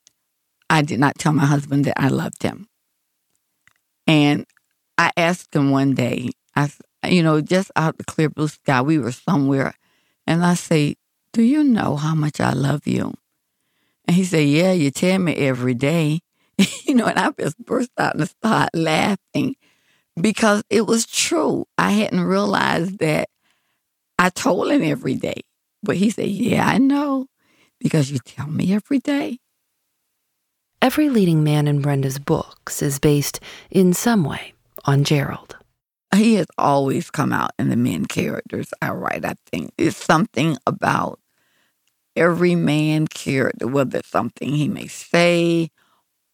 I 0.70 0.82
did 0.82 1.00
not 1.00 1.16
tell 1.18 1.32
my 1.32 1.46
husband 1.46 1.84
that 1.86 2.00
I 2.00 2.08
loved 2.08 2.42
him. 2.42 2.68
And 4.06 4.46
I 4.98 5.10
asked 5.16 5.54
him 5.54 5.70
one 5.70 5.94
day, 5.94 6.30
I, 6.54 6.70
you 7.08 7.22
know, 7.22 7.40
just 7.40 7.70
out 7.76 7.98
the 7.98 8.04
clear 8.04 8.28
blue 8.30 8.48
sky, 8.48 8.80
we 8.82 8.98
were 8.98 9.12
somewhere, 9.12 9.74
and 10.26 10.44
I 10.44 10.54
say, 10.54 10.96
"Do 11.32 11.42
you 11.42 11.62
know 11.64 11.96
how 11.96 12.14
much 12.14 12.40
I 12.40 12.52
love 12.52 12.86
you?" 12.86 13.14
And 14.06 14.16
he 14.16 14.24
said, 14.24 14.48
"Yeah, 14.48 14.72
you 14.72 14.90
tell 14.90 15.18
me 15.18 15.34
every 15.36 15.74
day." 15.74 16.20
you 16.86 16.94
know, 16.94 17.06
and 17.06 17.18
I 17.18 17.30
just 17.38 17.58
burst 17.58 17.90
out 17.98 18.16
and 18.16 18.28
start 18.28 18.70
laughing 18.74 19.56
because 20.20 20.62
it 20.70 20.86
was 20.86 21.06
true. 21.06 21.66
I 21.78 21.92
hadn't 21.92 22.22
realized 22.22 22.98
that 23.00 23.28
I 24.18 24.30
told 24.30 24.70
him 24.70 24.82
every 24.82 25.14
day. 25.14 25.42
But 25.82 25.96
he 25.96 26.10
said, 26.10 26.28
Yeah, 26.28 26.66
I 26.66 26.78
know, 26.78 27.26
because 27.80 28.10
you 28.10 28.18
tell 28.18 28.46
me 28.48 28.74
every 28.74 28.98
day. 28.98 29.38
Every 30.86 31.08
leading 31.10 31.42
man 31.42 31.66
in 31.66 31.80
Brenda's 31.80 32.20
books 32.20 32.80
is 32.80 33.00
based, 33.00 33.40
in 33.72 33.92
some 33.92 34.22
way, 34.22 34.54
on 34.84 35.02
Gerald. 35.02 35.56
He 36.14 36.34
has 36.34 36.46
always 36.58 37.10
come 37.10 37.32
out 37.32 37.50
in 37.58 37.70
the 37.70 37.76
men 37.76 38.04
characters 38.06 38.72
I 38.80 38.90
write, 38.90 39.24
I 39.24 39.34
think. 39.50 39.72
It's 39.76 39.96
something 39.96 40.56
about 40.64 41.18
every 42.14 42.54
man 42.54 43.08
character, 43.08 43.66
whether 43.66 43.98
it's 43.98 44.08
something 44.08 44.50
he 44.50 44.68
may 44.68 44.86
say 44.86 45.70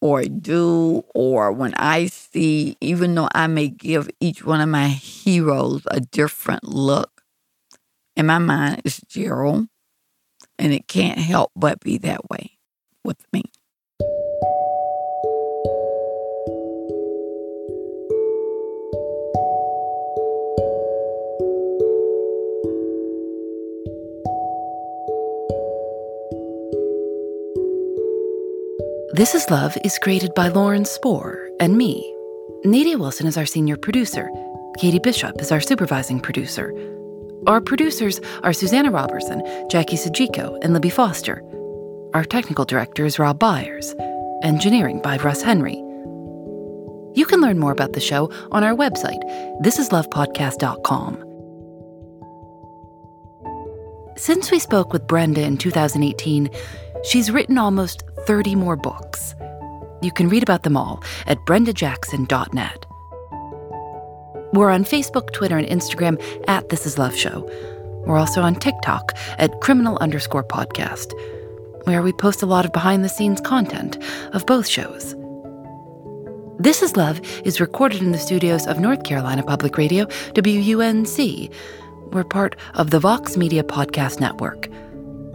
or 0.02 0.22
do, 0.24 1.02
or 1.14 1.50
when 1.50 1.72
I 1.76 2.04
see, 2.08 2.76
even 2.82 3.14
though 3.14 3.30
I 3.34 3.46
may 3.46 3.68
give 3.68 4.10
each 4.20 4.44
one 4.44 4.60
of 4.60 4.68
my 4.68 4.88
heroes 4.88 5.80
a 5.86 6.00
different 6.00 6.64
look, 6.64 7.22
in 8.16 8.26
my 8.26 8.36
mind, 8.36 8.82
it's 8.84 9.00
Gerald. 9.08 9.68
And 10.58 10.74
it 10.74 10.88
can't 10.88 11.18
help 11.18 11.52
but 11.56 11.80
be 11.80 11.96
that 11.96 12.28
way 12.28 12.58
with 13.02 13.24
me. 13.32 13.44
This 29.14 29.34
is 29.34 29.50
Love 29.50 29.76
is 29.84 29.98
created 29.98 30.32
by 30.34 30.48
Lauren 30.48 30.86
Spohr 30.86 31.50
and 31.60 31.76
me. 31.76 32.16
Nadia 32.64 32.96
Wilson 32.96 33.26
is 33.26 33.36
our 33.36 33.44
senior 33.44 33.76
producer. 33.76 34.30
Katie 34.78 34.98
Bishop 34.98 35.38
is 35.38 35.52
our 35.52 35.60
supervising 35.60 36.18
producer. 36.18 36.72
Our 37.46 37.60
producers 37.60 38.22
are 38.42 38.54
Susanna 38.54 38.90
Robertson, 38.90 39.42
Jackie 39.70 39.98
Sajico, 39.98 40.58
and 40.64 40.72
Libby 40.72 40.88
Foster. 40.88 41.42
Our 42.14 42.24
technical 42.24 42.64
director 42.64 43.04
is 43.04 43.18
Rob 43.18 43.38
Byers. 43.38 43.94
Engineering 44.42 45.02
by 45.02 45.18
Russ 45.18 45.42
Henry. 45.42 45.76
You 47.14 47.26
can 47.28 47.42
learn 47.42 47.58
more 47.58 47.72
about 47.72 47.92
the 47.92 48.00
show 48.00 48.32
on 48.50 48.64
our 48.64 48.74
website, 48.74 49.22
thisislovepodcast.com. 49.60 51.28
Since 54.16 54.50
we 54.50 54.58
spoke 54.58 54.94
with 54.94 55.06
Brenda 55.06 55.42
in 55.42 55.58
2018, 55.58 56.48
she's 57.04 57.30
written 57.30 57.58
almost 57.58 58.04
30 58.26 58.54
more 58.54 58.76
books. 58.76 59.34
You 60.00 60.12
can 60.12 60.28
read 60.28 60.42
about 60.42 60.62
them 60.62 60.76
all 60.76 61.02
at 61.26 61.38
brendajackson.net. 61.46 62.86
We're 64.52 64.70
on 64.70 64.84
Facebook, 64.84 65.32
Twitter, 65.32 65.56
and 65.56 65.66
Instagram 65.66 66.22
at 66.46 66.68
This 66.68 66.84
Is 66.84 66.98
Love 66.98 67.16
Show. 67.16 67.48
We're 68.06 68.18
also 68.18 68.42
on 68.42 68.56
TikTok 68.56 69.16
at 69.38 69.60
criminal 69.60 69.96
underscore 70.00 70.44
podcast, 70.44 71.12
where 71.84 72.02
we 72.02 72.12
post 72.12 72.42
a 72.42 72.46
lot 72.46 72.64
of 72.64 72.72
behind 72.72 73.04
the 73.04 73.08
scenes 73.08 73.40
content 73.40 73.96
of 74.32 74.44
both 74.44 74.68
shows. 74.68 75.14
This 76.58 76.82
Is 76.82 76.96
Love 76.96 77.20
is 77.44 77.60
recorded 77.60 78.02
in 78.02 78.12
the 78.12 78.18
studios 78.18 78.66
of 78.66 78.78
North 78.78 79.04
Carolina 79.04 79.42
Public 79.42 79.78
Radio, 79.78 80.04
WUNC. 80.34 81.50
We're 82.12 82.24
part 82.24 82.56
of 82.74 82.90
the 82.90 83.00
Vox 83.00 83.36
Media 83.36 83.64
Podcast 83.64 84.20
Network. 84.20 84.68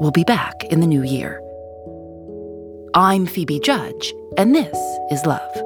We'll 0.00 0.12
be 0.12 0.24
back 0.24 0.64
in 0.64 0.80
the 0.80 0.86
new 0.86 1.02
year. 1.02 1.42
I'm 2.94 3.26
Phoebe 3.26 3.60
Judge, 3.60 4.14
and 4.36 4.54
this 4.54 4.76
is 5.10 5.26
Love. 5.26 5.62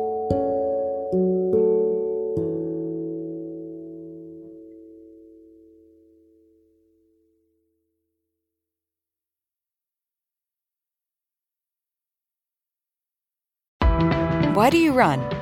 Why 14.55 14.71
do 14.71 14.79
you 14.79 14.93
run? 14.93 15.42